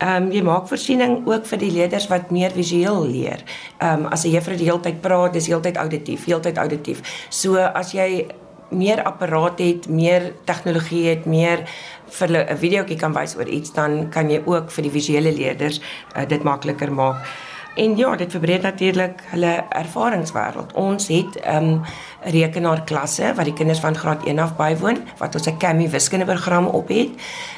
Ehm 0.00 0.22
um, 0.22 0.30
jy 0.32 0.40
maak 0.42 0.68
voorsiening 0.68 1.26
ook 1.28 1.44
vir 1.46 1.58
die 1.60 1.70
leerders 1.70 2.06
wat 2.08 2.30
meer 2.32 2.54
visueel 2.56 3.02
leer. 3.06 3.42
Ehm 3.78 4.06
um, 4.06 4.06
as 4.06 4.24
'n 4.24 4.32
juffrou 4.32 4.56
die 4.56 4.64
hele 4.64 4.80
tyd 4.80 5.00
praat, 5.00 5.32
dis 5.32 5.46
heeltyd 5.46 5.76
auditief, 5.76 6.24
heeltyd 6.24 6.56
auditief. 6.56 7.02
So 7.28 7.56
as 7.56 7.92
jy 7.92 8.26
meer 8.70 9.02
apparate 9.02 9.62
het, 9.62 9.88
meer 9.88 10.32
tegnologie 10.44 11.08
het, 11.08 11.26
meer 11.26 11.68
vir 12.06 12.28
'n 12.28 12.56
videoetjie 12.56 12.96
kan 12.96 13.12
wys 13.12 13.36
oor 13.36 13.48
iets, 13.48 13.72
dan 13.72 14.08
kan 14.08 14.30
jy 14.30 14.42
ook 14.44 14.70
vir 14.70 14.82
die 14.82 14.90
visuele 14.90 15.32
leerders 15.32 15.80
uh, 16.16 16.26
dit 16.28 16.42
makliker 16.42 16.92
maak. 16.92 17.26
En 17.74 17.96
ja, 17.96 18.16
dit 18.16 18.30
verbreek 18.30 18.62
natuurlik 18.62 19.22
hulle 19.30 19.64
ervaringswêreld. 19.68 20.72
Ons 20.74 21.08
het 21.08 21.36
ehm 21.40 21.64
um, 21.64 21.82
rekenaarklasse 22.20 23.30
wat 23.34 23.46
die 23.48 23.54
kinders 23.56 23.78
van 23.80 23.96
graad 23.96 24.26
1 24.28 24.38
af 24.38 24.50
bywoon, 24.56 24.98
wat 25.18 25.34
ons 25.34 25.46
'n 25.48 25.56
Kami 25.56 25.88
wiskundeprogram 25.88 26.66
op 26.66 26.88
het 26.88 27.08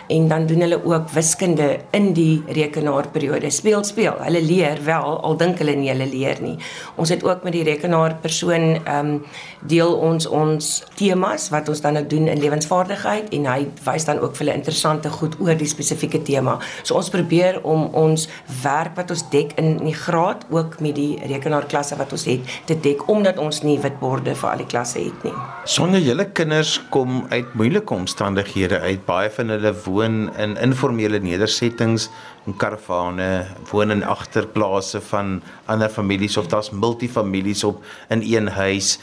en 0.06 0.28
dan 0.28 0.46
doen 0.46 0.60
hulle 0.60 0.84
ook 0.84 1.10
wiskunde 1.10 1.78
in 1.90 2.12
die 2.12 2.42
rekenaarperiode. 2.46 3.50
Speel 3.50 3.84
speel. 3.84 4.14
Hulle 4.18 4.42
leer 4.42 4.78
wel 4.84 5.20
al 5.22 5.36
dink 5.36 5.58
hulle 5.58 5.74
nie 5.74 5.88
hulle 5.88 6.06
leer 6.06 6.36
nie. 6.40 6.56
Ons 6.94 7.08
het 7.08 7.24
ook 7.24 7.42
met 7.42 7.52
die 7.52 7.62
rekenaarpersoon 7.62 8.84
ehm 8.84 9.06
um, 9.06 9.24
deel 9.66 9.94
ons 9.98 10.26
ons 10.26 10.84
temas 10.94 11.48
wat 11.48 11.68
ons 11.68 11.80
dan 11.80 11.96
ook 11.96 12.10
doen 12.10 12.28
in 12.28 12.38
lewensvaardigheid 12.38 13.28
en 13.28 13.46
hy 13.46 13.66
wys 13.84 14.04
dan 14.04 14.18
ook 14.18 14.36
vir 14.36 14.46
hulle 14.46 14.58
interessante 14.58 15.10
goed 15.10 15.36
oor 15.40 15.56
die 15.56 15.66
spesifieke 15.66 16.22
tema. 16.22 16.58
So 16.82 16.94
ons 16.94 17.08
probeer 17.08 17.60
om 17.62 17.84
ons 17.94 18.28
werk 18.62 18.96
wat 18.96 19.10
ons 19.10 19.30
dek 19.30 19.52
in 19.56 19.76
die 19.76 19.94
graad 20.02 20.44
ook 20.50 20.78
met 20.80 20.96
die 20.98 21.18
rekenaarklasse 21.30 21.96
wat 22.00 22.12
ons 22.14 22.24
het 22.30 22.52
te 22.68 22.76
dek 22.84 23.04
omdat 23.12 23.38
ons 23.42 23.62
nie 23.66 23.78
witborde 23.82 24.34
vir 24.38 24.50
al 24.50 24.62
die 24.62 24.68
klasse 24.70 25.00
het 25.00 25.26
nie. 25.26 25.34
Sonder 25.64 26.02
julle 26.02 26.26
kinders 26.34 26.76
kom 26.94 27.22
uit 27.30 27.54
moeilike 27.58 27.94
omstandighede 27.94 28.80
uit. 28.82 29.04
Baie 29.06 29.30
van 29.30 29.52
hulle 29.54 29.74
woon 29.84 30.22
in 30.42 30.56
informele 30.62 31.22
nedersettings, 31.22 32.08
in 32.46 32.56
karavane, 32.58 33.30
woon 33.70 33.94
in 33.94 34.02
agterplase 34.02 35.00
van 35.12 35.36
ander 35.70 35.92
families 35.92 36.36
of 36.36 36.50
daar's 36.52 36.70
multifamilies 36.70 37.64
op 37.64 37.84
in 38.08 38.24
een 38.26 38.48
huis. 38.48 38.98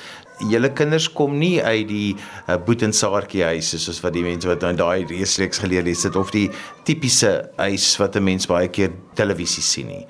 Julle 0.49 0.69
kinders 0.71 1.09
kom 1.11 1.35
nie 1.39 1.57
uit 1.59 1.87
die 1.89 2.13
uh, 2.15 2.55
boet 2.65 2.85
en 2.87 2.93
saartjie 2.95 3.43
huise 3.43 3.79
soos 3.79 3.99
wat 4.03 4.15
die 4.15 4.23
mense 4.23 4.47
wat 4.47 4.63
nou 4.63 4.71
daai 4.79 5.03
reeks 5.09 5.59
geleer 5.59 5.83
het 5.87 6.15
of 6.15 6.31
die 6.31 6.47
tipiese 6.87 7.49
huis 7.59 7.97
wat 7.99 8.15
'n 8.15 8.23
mens 8.23 8.47
baie 8.47 8.67
keer 8.67 8.95
televisie 9.15 9.63
sien 9.63 9.87
nie. 9.87 10.05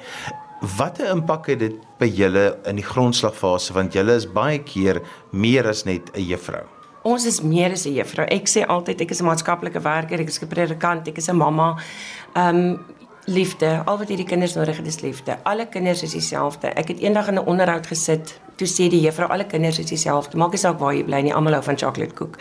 Watter 0.59 1.07
impak 1.07 1.45
het 1.47 1.59
dit 1.61 1.75
by 2.01 2.07
julle 2.11 2.49
in 2.67 2.75
die 2.75 2.83
grondslagfase 2.83 3.71
want 3.77 3.95
julle 3.95 4.17
is 4.19 4.25
baie 4.27 4.59
keer 4.59 4.99
meer 5.31 5.67
as 5.67 5.85
net 5.87 6.11
'n 6.13 6.21
juffrou? 6.21 6.65
Ons 7.03 7.25
is 7.25 7.41
meer 7.41 7.71
as 7.71 7.85
'n 7.85 7.93
juffrou. 7.93 8.25
Ek 8.27 8.47
sê 8.47 8.65
altyd 8.67 9.01
ek 9.01 9.11
is 9.11 9.21
'n 9.21 9.25
maatskaplike 9.25 9.79
werker, 9.79 10.19
ek 10.19 10.27
is 10.27 10.41
'n 10.41 10.47
predikant, 10.47 11.07
ek 11.07 11.17
is 11.17 11.29
'n 11.29 11.37
mamma. 11.37 11.77
Ehm 12.35 12.55
um, 12.55 12.85
liefde, 13.25 13.83
al 13.85 13.97
wat 13.97 14.07
hierdie 14.07 14.25
kinders 14.25 14.55
nodig 14.55 14.77
het 14.77 14.87
is 14.87 15.01
liefde. 15.01 15.37
Alle 15.43 15.67
kinders 15.67 16.03
is 16.03 16.11
dieselfde. 16.11 16.67
Ek 16.67 16.87
het 16.87 16.99
eendag 16.99 17.27
in 17.27 17.35
'n 17.35 17.45
onderhoud 17.45 17.87
gesit 17.87 18.39
toe 18.59 18.67
sê 18.67 18.89
die 18.91 18.99
juffrou 18.99 19.29
alle 19.31 19.45
kinders 19.47 19.79
is 19.79 19.87
dieselfde. 19.87 20.37
Maak 20.39 20.55
nie 20.55 20.59
saak 20.59 20.79
waar 20.81 20.93
jy 20.95 21.05
bly 21.07 21.21
nie, 21.23 21.33
almal 21.35 21.55
hou 21.57 21.61
van 21.63 21.77
chocolate 21.79 22.15
koek. 22.17 22.35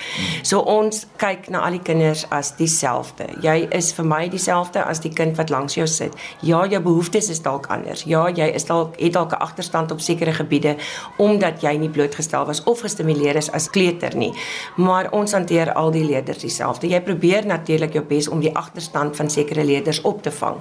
So 0.46 0.61
ons 0.66 1.04
kyk 1.20 1.46
na 1.54 1.62
al 1.66 1.76
die 1.78 1.83
kinders 1.85 2.24
as 2.35 2.50
dieselfde. 2.59 3.28
Jy 3.44 3.68
is 3.76 3.92
vir 3.94 4.09
my 4.09 4.24
dieselfde 4.33 4.83
as 4.83 5.02
die 5.04 5.12
kind 5.14 5.38
wat 5.38 5.52
langs 5.54 5.78
jou 5.78 5.87
sit. 5.90 6.16
Ja, 6.42 6.64
jou 6.66 6.81
behoeftes 6.83 7.31
is 7.31 7.42
dalk 7.44 7.68
anders. 7.74 8.02
Ja, 8.11 8.24
jy 8.28 8.48
is 8.59 8.66
dalk 8.66 8.98
het 8.98 9.14
dalk 9.14 9.33
'n 9.33 9.42
agterstand 9.46 9.92
op 9.92 10.00
sekere 10.00 10.33
gebiede 10.33 10.76
omdat 11.18 11.62
jy 11.62 11.76
nie 11.76 11.88
blootgestel 11.88 12.46
was 12.46 12.62
of 12.64 12.81
gestimuleer 12.81 13.37
is 13.37 13.50
as 13.52 13.70
kleuter 13.70 14.16
nie. 14.16 14.33
Maar 14.76 15.12
ons 15.12 15.33
hanteer 15.33 15.72
al 15.72 15.90
die 15.90 16.04
leerders 16.04 16.38
dieselfde. 16.38 16.88
Jy 16.88 17.00
probeer 17.00 17.46
natuurlik 17.46 17.92
jou 17.92 18.04
bes 18.04 18.28
om 18.28 18.40
die 18.40 18.57
agterstand 18.57 19.16
van 19.16 19.31
sekere 19.31 19.64
leerders 19.64 20.00
op 20.00 20.22
te 20.22 20.31
vang. 20.31 20.57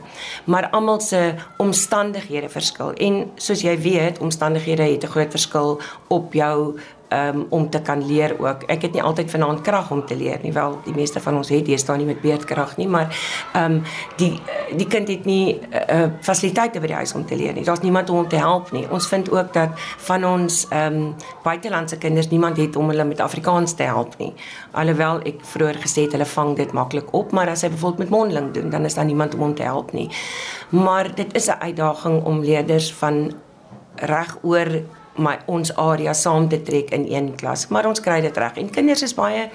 Maar 0.46 0.70
almal 0.70 1.00
se 1.00 1.36
omstandighede 1.58 2.50
verskil 2.50 2.93
en 2.93 3.32
soos 3.36 3.62
jy 3.62 3.78
weet, 3.82 4.20
omstandighede 4.20 4.84
het 4.84 5.04
'n 5.04 5.08
groot 5.08 5.32
verskil 5.32 5.47
op 6.08 6.34
jou 6.34 6.78
um, 7.10 7.46
om 7.50 7.70
te 7.70 7.82
kan 7.82 8.06
leer 8.06 8.36
ook. 8.40 8.64
Ek 8.64 8.82
het 8.82 8.94
nie 8.94 9.04
altyd 9.04 9.32
vanaand 9.32 9.62
krag 9.62 9.92
om 9.92 10.06
te 10.06 10.16
leer 10.16 10.40
nie. 10.42 10.54
Wel, 10.54 10.80
die 10.86 10.94
meeste 10.96 11.22
van 11.24 11.38
ons 11.40 11.50
het, 11.50 11.70
staan 11.80 11.98
nie 12.02 12.08
met 12.08 12.22
beerdkrag 12.22 12.78
nie, 12.78 12.88
maar 12.88 13.08
ehm 13.54 13.78
um, 13.78 13.82
die 14.18 14.40
die 14.78 14.88
kind 14.88 15.08
het 15.08 15.26
nie 15.26 15.60
uh, 15.72 16.10
fasiliteite 16.22 16.80
by 16.80 16.88
die 16.88 16.96
huis 16.96 17.14
om 17.16 17.26
te 17.26 17.36
leer 17.36 17.54
nie. 17.54 17.64
Daar's 17.64 17.80
niemand 17.80 18.10
om 18.10 18.16
hom 18.16 18.28
te 18.28 18.40
help 18.40 18.72
nie. 18.72 18.86
Ons 18.92 19.08
vind 19.08 19.32
ook 19.32 19.54
dat 19.54 19.80
van 20.10 20.26
ons 20.26 20.66
ehm 20.70 20.96
um, 20.96 21.16
buitelandse 21.44 21.98
kinders 21.98 22.30
niemand 22.30 22.58
het 22.58 22.76
om 22.76 22.90
hulle 22.90 23.04
met 23.04 23.20
Afrikaans 23.20 23.74
te 23.74 23.84
help 23.84 24.18
nie. 24.18 24.34
Alhoewel 24.72 25.22
ek 25.24 25.46
vroeër 25.46 25.82
gesê 25.84 26.08
het 26.08 26.12
hulle 26.18 26.26
vang 26.26 26.56
dit 26.56 26.72
maklik 26.72 27.14
op, 27.14 27.32
maar 27.32 27.50
as 27.50 27.62
hy 27.62 27.70
byvoorbeeld 27.70 28.10
met 28.10 28.10
mondeling 28.10 28.52
doen, 28.54 28.70
dan 28.70 28.86
is 28.86 28.94
daar 28.94 29.06
niemand 29.06 29.34
om 29.34 29.40
hom 29.40 29.56
te 29.56 29.64
help 29.64 29.92
nie. 29.92 30.10
Maar 30.70 31.16
dit 31.16 31.34
is 31.36 31.48
'n 31.48 31.60
uitdaging 31.60 32.24
om 32.24 32.44
leerders 32.44 32.94
van 32.94 33.32
reg 33.96 34.38
oor 34.42 34.68
my 35.17 35.38
ons 35.45 35.75
area 35.75 36.13
saam 36.13 36.49
te 36.49 36.62
trek 36.62 36.89
in 36.89 37.06
een 37.10 37.36
klas, 37.36 37.67
maar 37.67 37.86
ons 37.86 37.99
kry 37.99 38.21
dit 38.21 38.38
reg. 38.38 38.58
En 38.58 38.69
kinders 38.69 39.01
is 39.01 39.13
baie 39.13 39.49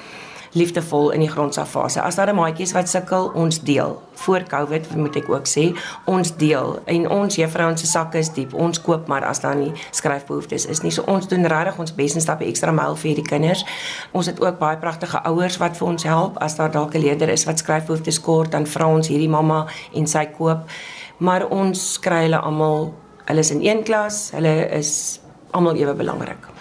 liefdevol 0.52 1.10
in 1.10 1.22
die 1.24 1.30
grondsafase. 1.30 2.02
As 2.02 2.14
daar 2.14 2.28
'n 2.28 2.36
maatjies 2.36 2.72
wat 2.72 2.88
sukkel, 2.88 3.30
ons 3.34 3.60
deel. 3.60 4.02
Voor 4.12 4.42
Covid 4.42 4.96
moet 4.96 5.16
ek 5.16 5.28
ook 5.28 5.46
sê, 5.46 5.78
ons 6.04 6.36
deel. 6.36 6.78
En 6.84 7.10
ons 7.10 7.34
juffrouens 7.34 7.80
se 7.80 7.86
sakke 7.86 8.18
is 8.18 8.32
diep. 8.32 8.54
Ons 8.54 8.80
koop 8.80 9.06
maar 9.06 9.24
as 9.24 9.40
daar 9.40 9.56
nie 9.56 9.72
skryfbehoeftes 9.90 10.66
is 10.66 10.80
nie. 10.80 10.90
So 10.90 11.02
ons 11.06 11.28
doen 11.28 11.46
regtig 11.46 11.78
ons 11.78 11.94
bes 11.94 12.14
en 12.14 12.20
stap 12.20 12.40
'n 12.40 12.44
ekstra 12.44 12.70
myl 12.70 12.96
vir 12.96 13.14
die 13.14 13.24
kinders. 13.24 13.64
Ons 14.12 14.26
het 14.26 14.40
ook 14.40 14.58
baie 14.58 14.76
pragtige 14.76 15.22
ouers 15.22 15.56
wat 15.56 15.76
vir 15.76 15.88
ons 15.88 16.02
help. 16.02 16.36
As 16.38 16.56
daar 16.56 16.70
dalk 16.70 16.94
'n 16.94 17.00
leerder 17.00 17.28
is 17.28 17.44
wat 17.44 17.58
skryfbehoeftes 17.58 18.20
kort, 18.20 18.50
dan 18.50 18.66
vra 18.66 18.86
ons 18.86 19.08
hierdie 19.08 19.28
mamma 19.28 19.66
en 19.94 20.06
sy 20.06 20.26
koop. 20.26 20.58
Maar 21.18 21.48
ons 21.48 21.98
kry 21.98 22.22
hulle 22.22 22.38
almal, 22.38 22.94
hulle 23.24 23.38
is 23.38 23.50
in 23.50 23.60
een 23.60 23.82
klas, 23.82 24.30
hulle 24.30 24.68
is 24.70 25.21
almal 25.52 25.76
ewe 25.76 25.94
belangrik. 25.94 26.51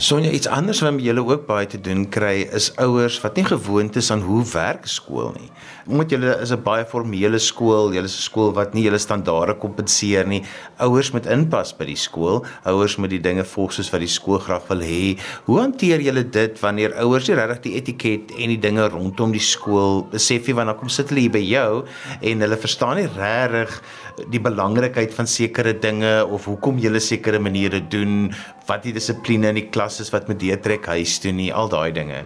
Sonja, 0.00 0.30
iets 0.32 0.48
anders 0.48 0.78
wat 0.80 0.96
julle 1.04 1.20
ook 1.28 1.42
baie 1.44 1.66
te 1.68 1.76
doen 1.76 2.06
kry 2.08 2.46
is 2.56 2.70
ouers 2.80 3.18
wat 3.20 3.36
nie 3.36 3.44
gewoond 3.44 3.98
is 4.00 4.08
aan 4.08 4.22
hoe 4.24 4.40
werk 4.48 4.86
skool 4.88 5.34
nie. 5.34 5.50
Omdat 5.90 6.14
julle 6.14 6.36
is 6.40 6.52
'n 6.52 6.62
baie 6.64 6.86
formele 6.88 7.38
skool, 7.38 7.92
julle 7.92 8.08
is 8.08 8.16
'n 8.16 8.22
skool 8.30 8.54
wat 8.54 8.72
nie 8.72 8.84
julle 8.84 8.98
standaarde 8.98 9.58
kompenseer 9.60 10.26
nie. 10.26 10.42
Ouers 10.78 11.12
moet 11.12 11.26
inpas 11.26 11.76
by 11.76 11.84
die 11.84 11.96
skool, 11.96 12.46
ouers 12.64 12.96
moet 12.96 13.10
die 13.10 13.20
dinge 13.20 13.44
volg 13.44 13.72
soos 13.72 13.92
wat 13.92 14.00
die 14.00 14.08
skool 14.08 14.38
graag 14.38 14.68
wil 14.68 14.80
hê. 14.80 15.18
Hoe 15.44 15.60
hanteer 15.60 16.00
julle 16.00 16.24
dit 16.30 16.60
wanneer 16.60 16.96
ouers 16.96 17.28
nie 17.28 17.36
regtig 17.36 17.60
die 17.60 17.74
etiket 17.74 18.30
en 18.38 18.48
die 18.48 18.58
dinge 18.58 18.88
rondom 18.88 19.32
die 19.32 19.38
skool 19.38 20.08
besef 20.10 20.46
nie 20.46 20.54
wanneer 20.54 20.76
kom 20.76 20.88
sit 20.88 21.10
hulle 21.10 21.20
hier 21.20 21.30
by 21.30 21.44
jou 21.44 21.84
en 22.22 22.40
hulle 22.40 22.56
verstaan 22.56 22.96
nie 22.96 23.08
regtig 23.16 23.82
die 24.28 24.40
belangrikheid 24.40 25.14
van 25.14 25.26
sekere 25.26 25.72
dinge 25.78 26.26
of 26.26 26.44
hoekom 26.44 26.78
jy 26.78 26.98
sekere 26.98 27.38
maniere 27.38 27.80
doen, 27.88 28.34
wat 28.70 28.84
die 28.86 28.92
dissipline 28.94 29.50
in 29.50 29.58
die 29.58 29.68
klas 29.72 29.89
is 29.98 30.10
wat 30.10 30.28
moet 30.28 30.38
deurtrek 30.40 30.86
huis 30.86 31.18
toe 31.18 31.32
nie, 31.32 31.52
al 31.54 31.68
daai 31.68 31.92
dinge. 31.92 32.24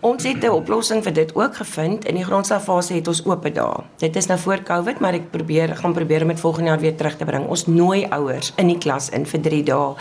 Ons 0.00 0.24
het 0.24 0.44
'n 0.44 0.50
oplossing 0.50 1.02
vir 1.02 1.12
dit 1.12 1.34
ook 1.34 1.56
gevind. 1.56 2.04
In 2.04 2.14
die 2.14 2.24
grondslagfase 2.24 2.94
het 2.94 3.08
ons 3.08 3.24
oop 3.26 3.54
dae. 3.54 3.84
Dit 3.98 4.16
is 4.16 4.26
nou 4.26 4.38
voor 4.38 4.62
Covid, 4.62 5.00
maar 5.00 5.14
ek 5.14 5.30
probeer 5.30 5.76
gaan 5.76 5.92
probeer 5.92 6.22
om 6.22 6.28
dit 6.28 6.40
volgende 6.40 6.68
jaar 6.68 6.80
weer 6.80 6.96
terug 6.96 7.16
te 7.16 7.24
bring. 7.24 7.46
Ons 7.46 7.66
nooi 7.66 8.06
ouers 8.10 8.52
in 8.56 8.66
die 8.66 8.78
klas 8.78 9.08
in 9.08 9.26
vir 9.26 9.40
3 9.40 9.62
dae. 9.62 9.94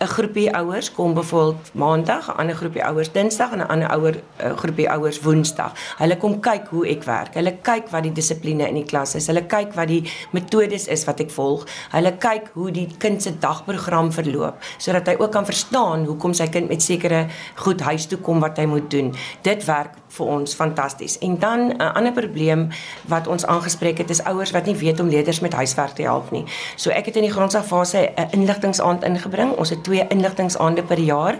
'n 0.00 0.06
Groepie 0.06 0.54
ouers 0.54 0.92
kom 0.92 1.14
byvoorbeeld 1.14 1.70
Maandag, 1.74 2.28
'n 2.28 2.36
ander 2.36 2.56
groepie 2.56 2.84
ouers 2.84 3.12
Dinsdag 3.12 3.52
en 3.52 3.58
'n 3.58 3.68
ander 3.68 3.90
ouer 3.90 4.20
groepie 4.56 4.90
ouers 4.90 5.20
Woensdag. 5.20 5.72
Hulle 5.98 6.16
kom 6.16 6.40
kyk 6.40 6.66
hoe 6.70 6.88
ek 6.88 7.04
werk. 7.04 7.34
Hulle 7.34 7.56
kyk 7.62 7.88
wat 7.90 8.02
die 8.02 8.12
dissipline 8.12 8.68
in 8.68 8.74
die 8.74 8.84
klas 8.84 9.14
is. 9.14 9.26
Hulle 9.26 9.46
kyk 9.46 9.74
wat 9.74 9.88
die 9.88 10.10
metodes 10.32 10.86
is 10.86 11.04
wat 11.04 11.20
ek 11.20 11.30
volg. 11.30 11.66
Hulle 11.90 12.12
kyk 12.12 12.50
hoe 12.52 12.70
die 12.70 12.88
kind 12.98 13.22
se 13.22 13.32
dagprogram 13.38 14.12
verloop 14.12 14.54
sodat 14.78 15.06
hy 15.10 15.16
ook 15.18 15.32
kan 15.34 15.46
verstaan 15.48 16.04
hoekom 16.08 16.34
sy 16.36 16.47
kind 16.48 16.68
met 16.68 16.82
sekere 16.82 17.26
goed 17.54 17.80
huis 17.80 18.06
toe 18.06 18.18
kom 18.18 18.40
wat 18.40 18.56
hy 18.56 18.64
moet 18.64 18.90
doen 18.90 19.14
dit 19.42 19.64
werk 19.64 19.96
vir 20.08 20.26
ons 20.26 20.54
fantasties. 20.54 21.18
En 21.18 21.38
dan 21.38 21.60
'n 21.68 21.82
uh, 21.82 21.94
ander 21.94 22.12
probleem 22.12 22.68
wat 23.06 23.26
ons 23.26 23.46
aangespreek 23.46 23.98
het 23.98 24.10
is 24.10 24.24
ouers 24.24 24.50
wat 24.50 24.66
nie 24.66 24.76
weet 24.76 25.00
om 25.00 25.08
leerders 25.08 25.40
met 25.40 25.52
huiswerk 25.52 25.94
te 25.94 26.02
help 26.02 26.30
nie. 26.30 26.44
So 26.76 26.90
ek 26.90 27.06
het 27.06 27.16
in 27.16 27.22
die 27.22 27.32
grondslagfase 27.32 28.12
'n 28.16 28.28
inligtingsaand 28.30 29.04
ingebring. 29.04 29.52
Ons 29.56 29.70
het 29.70 29.84
twee 29.84 30.06
inligtingsaande 30.08 30.82
per 30.82 30.98
jaar. 30.98 31.38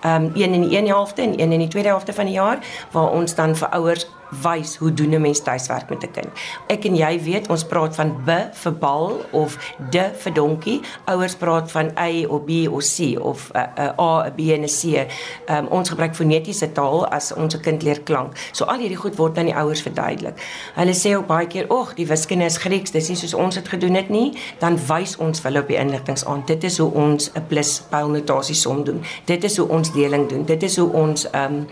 Ehm 0.00 0.24
um, 0.24 0.30
een 0.34 0.54
in 0.54 0.68
die 0.68 0.78
een 0.78 0.86
helfte 0.86 1.22
en 1.22 1.40
een 1.40 1.52
in 1.52 1.58
die 1.58 1.68
tweede 1.68 1.88
helfte 1.88 2.12
van 2.12 2.24
die 2.24 2.34
jaar 2.34 2.58
waar 2.90 3.10
ons 3.10 3.34
dan 3.34 3.56
vir 3.56 3.68
ouers 3.68 4.06
wys 4.42 4.76
hoe 4.76 4.94
doen 4.94 5.14
'n 5.14 5.20
mens 5.20 5.40
tuiswerk 5.40 5.88
met 5.88 6.02
'n 6.02 6.10
kind. 6.10 6.28
Ek 6.66 6.84
en 6.84 6.96
jy 6.96 7.22
weet 7.22 7.48
ons 7.48 7.64
praat 7.64 7.94
van 7.94 8.16
b 8.24 8.30
vir 8.52 8.72
bal 8.72 9.20
of 9.30 9.74
d 9.90 9.96
vir 10.16 10.32
donkie. 10.32 10.80
Ouers 11.04 11.34
praat 11.34 11.70
van 11.70 11.90
a 11.98 12.26
of 12.26 12.44
b 12.44 12.50
of 12.70 12.82
c 12.82 13.18
of 13.18 13.50
'n 13.52 13.58
uh, 13.58 13.84
uh, 13.84 13.98
a, 13.98 14.24
'n 14.26 14.32
b 14.36 14.40
en 14.50 14.62
'n 14.62 14.68
c. 14.68 15.06
Um, 15.50 15.66
ons 15.66 15.88
gebruik 15.88 16.14
fonetiese 16.14 16.72
taal 16.72 17.06
as 17.06 17.32
ons 17.32 17.54
'n 17.54 17.60
kind 17.60 17.82
leer 17.82 18.00
klank. 18.00 18.32
So 18.52 18.64
al 18.64 18.78
hierdie 18.78 18.96
goed 18.96 19.16
word 19.16 19.38
aan 19.38 19.44
die 19.44 19.56
ouers 19.56 19.82
verduidelik. 19.82 20.40
Hulle 20.74 20.94
sê 20.94 21.16
ook 21.16 21.26
baie 21.26 21.46
keer, 21.46 21.66
"Ag, 21.68 21.94
die 21.94 22.06
wiskunde 22.06 22.44
is 22.44 22.56
Grieks, 22.56 22.90
dis 22.90 23.08
nie 23.08 23.16
soos 23.16 23.34
ons 23.34 23.54
dit 23.54 23.68
gedoen 23.68 23.94
het 23.94 24.08
nie." 24.08 24.38
Dan 24.58 24.78
wys 24.86 25.16
ons 25.16 25.42
hulle 25.42 25.60
op 25.60 25.68
die 25.68 25.76
inligtings 25.76 26.24
aan. 26.24 26.42
Dit 26.46 26.64
is 26.64 26.78
hoe 26.78 26.92
ons 26.92 27.30
'n 27.34 27.46
plus 27.48 27.82
pylnotasie 27.90 28.54
som 28.54 28.84
doen. 28.84 29.02
Dit 29.24 29.44
is 29.44 29.56
hoe 29.56 29.68
ons 29.68 29.92
deling 29.92 30.28
doen. 30.28 30.44
Dit 30.44 30.62
is 30.62 30.76
hoe 30.76 30.92
ons 30.92 31.30
ehm 31.30 31.54
um, 31.54 31.66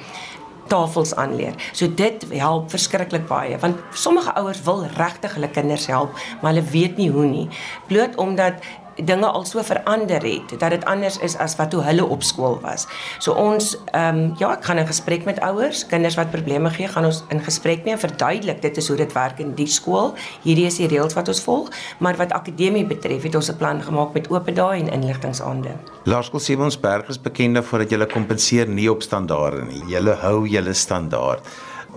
tafels 0.69 1.15
aanleer. 1.15 1.57
So 1.73 1.89
dit 1.95 2.27
help 2.33 2.71
verskriklik 2.71 3.27
baie 3.29 3.59
want 3.59 3.81
sommige 3.93 4.35
ouers 4.39 4.63
wil 4.67 4.85
regtig 4.97 5.35
hulle 5.35 5.51
kinders 5.51 5.87
help, 5.87 6.15
maar 6.41 6.53
hulle 6.53 6.67
weet 6.71 6.97
nie 6.97 7.11
hoe 7.11 7.27
nie. 7.27 7.49
Bloot 7.89 8.17
omdat 8.17 8.63
dinge 9.05 9.27
al 9.27 9.45
so 9.45 9.63
verander 9.63 10.23
het 10.23 10.55
dat 10.59 10.71
dit 10.71 10.85
anders 10.85 11.19
is 11.19 11.37
as 11.37 11.57
wat 11.57 11.71
toe 11.71 11.83
hulle 11.83 12.05
op 12.05 12.23
skool 12.23 12.59
was. 12.63 12.87
So 13.19 13.33
ons 13.33 13.77
ehm 13.93 14.19
um, 14.19 14.35
ja, 14.39 14.53
ek 14.57 14.65
gaan 14.65 14.79
in 14.79 14.87
gesprek 14.87 15.25
met 15.25 15.41
ouers, 15.41 15.85
kinders 15.87 16.17
wat 16.19 16.31
probleme 16.31 16.71
gee, 16.71 16.89
gaan 16.89 17.05
ons 17.05 17.23
in 17.29 17.41
gesprek 17.45 17.85
mee 17.85 17.95
en 17.95 18.01
verduidelik 18.01 18.63
dit 18.63 18.77
is 18.77 18.89
hoe 18.89 18.97
dit 18.97 19.13
werk 19.13 19.39
in 19.39 19.55
die 19.55 19.67
skool. 19.67 20.15
Hierdie 20.43 20.67
is 20.67 20.79
die 20.81 20.89
reëls 20.89 21.15
wat 21.15 21.29
ons 21.29 21.43
volg, 21.45 21.71
maar 21.99 22.17
wat 22.17 22.33
akademie 22.33 22.87
betref, 22.87 23.23
het 23.23 23.35
ons 23.35 23.51
'n 23.51 23.57
plan 23.57 23.83
gemaak 23.83 24.15
met 24.15 24.31
oop 24.31 24.55
dae 24.55 24.79
en 24.79 24.89
inligtingsaande. 24.89 25.77
Laerskool 26.05 26.41
Simonsberg 26.41 27.09
is 27.09 27.21
bekend 27.21 27.55
daarvoor 27.55 27.79
dat 27.79 27.91
jy 27.91 28.07
kompenseer 28.07 28.69
nie 28.69 28.91
op 28.91 29.03
standaarde 29.03 29.65
nie. 29.65 29.83
Jy 29.89 30.15
hou 30.21 30.47
julle 30.47 30.75
standaard. 30.75 31.41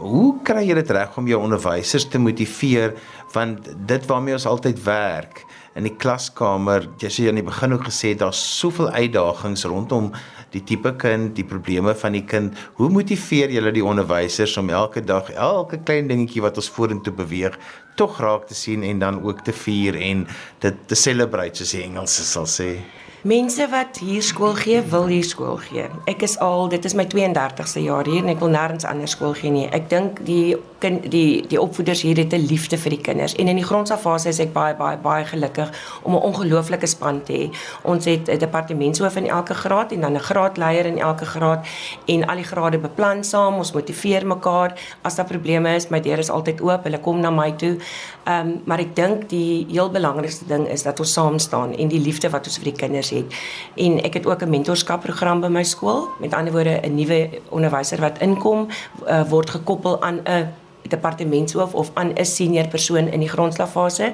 Hoe 0.02 0.40
kry 0.44 0.64
jy 0.68 0.74
dit 0.74 0.90
reg 0.90 1.18
om 1.18 1.28
jou 1.28 1.42
onderwysers 1.42 2.08
te 2.10 2.20
motiveer 2.20 2.94
want 3.34 3.70
dit 3.88 4.06
waarmee 4.06 4.34
ons 4.34 4.46
altyd 4.46 4.84
werk 4.84 5.46
in 5.80 5.88
die 5.88 5.94
klaskamer, 5.96 6.88
jy 7.00 7.10
sê 7.14 7.28
aan 7.30 7.40
die 7.40 7.46
begin 7.48 7.76
ook 7.78 7.86
gesê 7.88 8.12
daar's 8.20 8.42
soveel 8.60 8.90
uitdagings 8.92 9.64
rondom 9.72 10.10
die 10.52 10.64
tipe 10.68 10.92
kind, 11.00 11.32
die 11.38 11.46
probleme 11.48 11.94
van 11.96 12.18
die 12.18 12.26
kind. 12.28 12.58
Hoe 12.80 12.90
motiveer 12.92 13.54
jy 13.56 13.64
die 13.72 13.86
onderwysers 13.86 14.58
om 14.60 14.70
elke 14.70 15.04
dag 15.06 15.32
elke 15.32 15.80
klein 15.80 16.12
dingetjie 16.12 16.44
wat 16.44 16.60
ons 16.60 16.72
vorentoe 16.76 17.16
beweeg 17.16 17.56
tog 17.96 18.20
raak 18.24 18.50
te 18.50 18.58
sien 18.58 18.84
en 18.88 19.00
dan 19.00 19.22
ook 19.24 19.46
te 19.48 19.56
vier 19.56 19.96
en 19.96 20.26
dit 20.64 20.84
te 20.88 20.98
celebrate 21.00 21.62
soos 21.62 21.78
die 21.78 21.86
Engelse 21.86 22.28
sal 22.28 22.50
sê? 22.50 22.74
Mense 23.22 23.68
wat 23.70 24.00
hier 24.02 24.24
skool 24.26 24.56
gee, 24.58 24.80
wil 24.90 25.06
hier 25.06 25.24
skool 25.24 25.60
gee. 25.62 25.84
Ek 26.10 26.24
is 26.26 26.40
al, 26.42 26.66
dit 26.74 26.86
is 26.90 26.96
my 26.98 27.04
32ste 27.06 27.84
jaar 27.86 28.08
hier 28.10 28.24
en 28.24 28.32
ek 28.34 28.40
wil 28.42 28.50
nêrens 28.50 28.88
anders 28.90 29.14
skool 29.14 29.36
gee 29.38 29.54
nie. 29.54 29.68
Ek 29.70 29.92
dink 29.92 30.24
die 30.26 30.56
kind 30.82 31.06
die 31.14 31.44
die 31.46 31.60
opvoeders 31.62 32.02
hier 32.02 32.18
het 32.18 32.34
'n 32.34 32.48
liefde 32.50 32.78
vir 32.82 32.90
die 32.90 33.02
kinders 33.08 33.36
en 33.36 33.48
in 33.48 33.56
die 33.62 33.66
grondslagfase 33.66 34.30
is 34.30 34.40
ek 34.40 34.54
baie 34.54 34.74
baie 34.74 34.98
baie 34.98 35.26
gelukkig 35.26 35.70
om 36.02 36.16
'n 36.16 36.24
ongelooflike 36.30 36.88
span 36.88 37.22
te 37.24 37.34
hê. 37.34 37.52
Ons 37.84 38.06
het 38.06 38.28
'n 38.28 38.38
departementshoof 38.38 39.16
in 39.16 39.28
elke 39.28 39.54
graad 39.54 39.92
en 39.92 40.02
dan 40.02 40.14
'n 40.14 40.20
graadleier 40.20 40.86
in 40.86 40.98
elke 40.98 41.26
graad 41.26 41.66
en 42.08 42.28
al 42.28 42.36
die 42.36 42.44
grade 42.44 42.80
beplan 42.80 43.24
saam. 43.24 43.54
Ons 43.58 43.72
motiveer 43.72 44.26
mekaar. 44.26 44.74
As 45.04 45.16
daar 45.16 45.26
probleme 45.26 45.76
is, 45.76 45.90
my 45.90 46.00
deur 46.00 46.18
is 46.18 46.30
altyd 46.30 46.62
oop. 46.62 46.84
Hulle 46.84 47.00
kom 47.00 47.20
na 47.20 47.30
my 47.30 47.52
toe. 47.52 47.78
Ehm 48.24 48.48
um, 48.48 48.62
maar 48.66 48.80
ek 48.80 48.96
dink 48.96 49.30
die 49.30 49.68
heel 49.70 49.90
belangrikste 49.90 50.46
ding 50.48 50.68
is 50.68 50.84
dat 50.84 51.00
ons 51.00 51.14
saam 51.14 51.40
staan 51.40 51.76
en 51.76 51.88
die 51.88 52.00
liefde 52.00 52.30
wat 52.30 52.46
ons 52.46 52.58
vir 52.58 52.64
die 52.64 52.80
kinders 52.88 53.11
het. 53.12 53.36
En 53.76 54.02
ek 54.04 54.14
het 54.14 54.26
ook 54.26 54.42
'n 54.42 54.50
mentorskapprogram 54.50 55.42
by 55.42 55.48
my 55.48 55.64
skool. 55.64 56.10
Met 56.20 56.34
ander 56.34 56.54
woorde, 56.54 56.80
'n 56.84 56.96
nuwe 56.96 57.30
onderwyser 57.50 58.00
wat 58.00 58.20
inkom, 58.20 58.68
uh, 59.08 59.30
word 59.30 59.50
gekoppel 59.50 60.02
aan 60.02 60.20
'n 60.24 60.54
departementshoof 60.88 61.74
of 61.74 61.92
aan 61.94 62.12
'n 62.14 62.26
senior 62.26 62.68
persoon 62.68 63.08
in 63.08 63.20
die 63.20 63.30
grondslagfase 63.30 64.12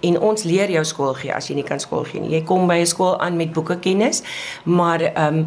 en 0.00 0.20
ons 0.20 0.42
leer 0.42 0.70
jou 0.70 0.84
skool 0.84 1.14
gee 1.14 1.34
as 1.34 1.48
jy 1.48 1.54
nie 1.54 1.64
kan 1.64 1.80
skool 1.80 2.04
gee 2.04 2.20
nie. 2.20 2.30
Jy 2.30 2.42
kom 2.42 2.66
by 2.66 2.74
'n 2.74 2.86
skool 2.86 3.20
aan 3.20 3.36
met 3.36 3.52
boekekennis, 3.52 4.22
maar 4.64 5.00
ehm 5.00 5.34
um, 5.34 5.46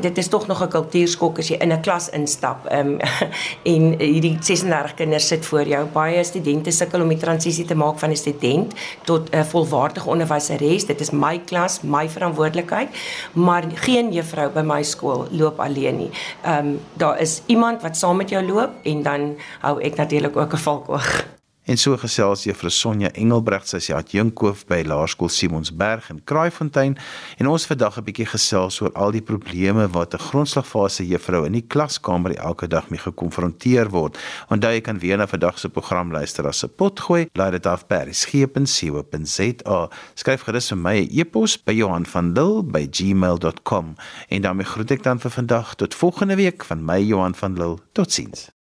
dit 0.00 0.18
is 0.18 0.28
tog 0.28 0.46
nog 0.46 0.62
'n 0.62 0.68
kultuurskok 0.68 1.38
as 1.38 1.48
jy 1.48 1.56
in 1.60 1.72
'n 1.72 1.80
klas 1.80 2.08
instap 2.10 2.72
um, 2.72 2.98
en 3.72 3.82
hierdie 3.98 4.36
36 4.40 4.94
kinders 4.94 5.26
sit 5.26 5.46
voor 5.46 5.66
jou. 5.66 5.86
Baie 5.92 6.24
studente 6.24 6.70
sukkel 6.70 7.00
om 7.00 7.08
die 7.08 7.18
transisie 7.18 7.64
te 7.64 7.74
maak 7.74 7.98
van 7.98 8.10
'n 8.10 8.16
student 8.16 8.74
tot 9.04 9.30
'n 9.30 9.44
volwaardige 9.44 10.08
onderwyseres. 10.08 10.86
Dit 10.86 11.00
is 11.00 11.10
my 11.10 11.40
klas, 11.44 11.80
my 11.82 12.08
verantwoordelikheid, 12.08 12.88
maar 13.32 13.64
geen 13.74 14.12
juffrou 14.12 14.50
by 14.50 14.62
my 14.62 14.82
skool 14.82 15.26
loop 15.30 15.60
alleen 15.60 15.96
nie. 15.96 16.10
Ehm 16.42 16.66
um, 16.66 16.80
daar 16.94 17.20
is 17.20 17.42
iemand 17.46 17.82
wat 17.82 17.96
saam 17.96 18.16
met 18.16 18.28
jou 18.28 18.44
loop 18.46 18.70
en 18.82 19.02
dan 19.02 19.36
hou 19.60 19.80
ek 19.80 19.96
natuurlik 19.96 20.36
ook 20.36 20.52
'n 20.52 20.56
valkoog. 20.56 21.39
En 21.64 21.76
so 21.76 21.96
gesels 21.96 22.44
Juffrou 22.44 22.70
Sonja 22.72 23.10
Engelbregt 23.12 23.68
sy 23.68 23.78
se 23.84 23.92
adjunkhoof 23.92 24.62
by 24.70 24.80
Laerskool 24.88 25.28
Simonsberg 25.28 26.08
in 26.10 26.22
Kraaifontein 26.24 26.96
en 27.36 27.50
ons 27.52 27.66
vandag 27.68 27.98
'n 27.98 28.04
bietjie 28.04 28.26
gesels 28.26 28.80
oor 28.80 28.92
al 28.94 29.12
die 29.12 29.20
probleme 29.20 29.86
wat 29.92 30.14
'n 30.14 30.24
grondslagfase 30.28 31.06
juffrou 31.06 31.44
in 31.44 31.52
die 31.52 31.66
klaskamer 31.68 32.34
elke 32.36 32.66
dag 32.66 32.88
mee 32.90 32.98
gekonfronteer 32.98 33.90
word. 33.90 34.18
Onthou 34.48 34.72
jy 34.72 34.80
kan 34.80 34.98
weer 34.98 35.16
na 35.16 35.26
vandag 35.26 35.58
se 35.58 35.68
program 35.68 36.12
luister 36.12 36.46
as 36.46 36.64
'n 36.64 36.72
pot 36.76 37.00
gooi. 37.00 37.28
Laai 37.34 37.50
dit 37.50 37.66
af 37.66 37.86
by 37.86 38.08
skep.co.za. 38.10 39.88
Skryf 40.14 40.42
gerus 40.42 40.68
vir 40.68 40.78
my 40.78 40.96
'n 40.96 41.08
e 41.10 41.20
e-pos 41.20 41.56
by 41.62 41.72
Johan 41.72 42.06
van 42.06 42.32
Lille 42.32 42.62
by 42.62 42.88
gmail.com 42.90 43.94
en 44.28 44.42
daarmee 44.42 44.66
groet 44.66 44.90
ek 44.90 45.02
dan 45.02 45.20
vir 45.20 45.30
vandag 45.30 45.74
tot 45.74 45.94
volgende 45.94 46.36
week 46.36 46.64
van 46.64 46.84
my 46.84 47.00
Johan 47.00 47.34
van 47.34 47.54
Lille. 47.54 47.78
Totsiens. 47.92 48.59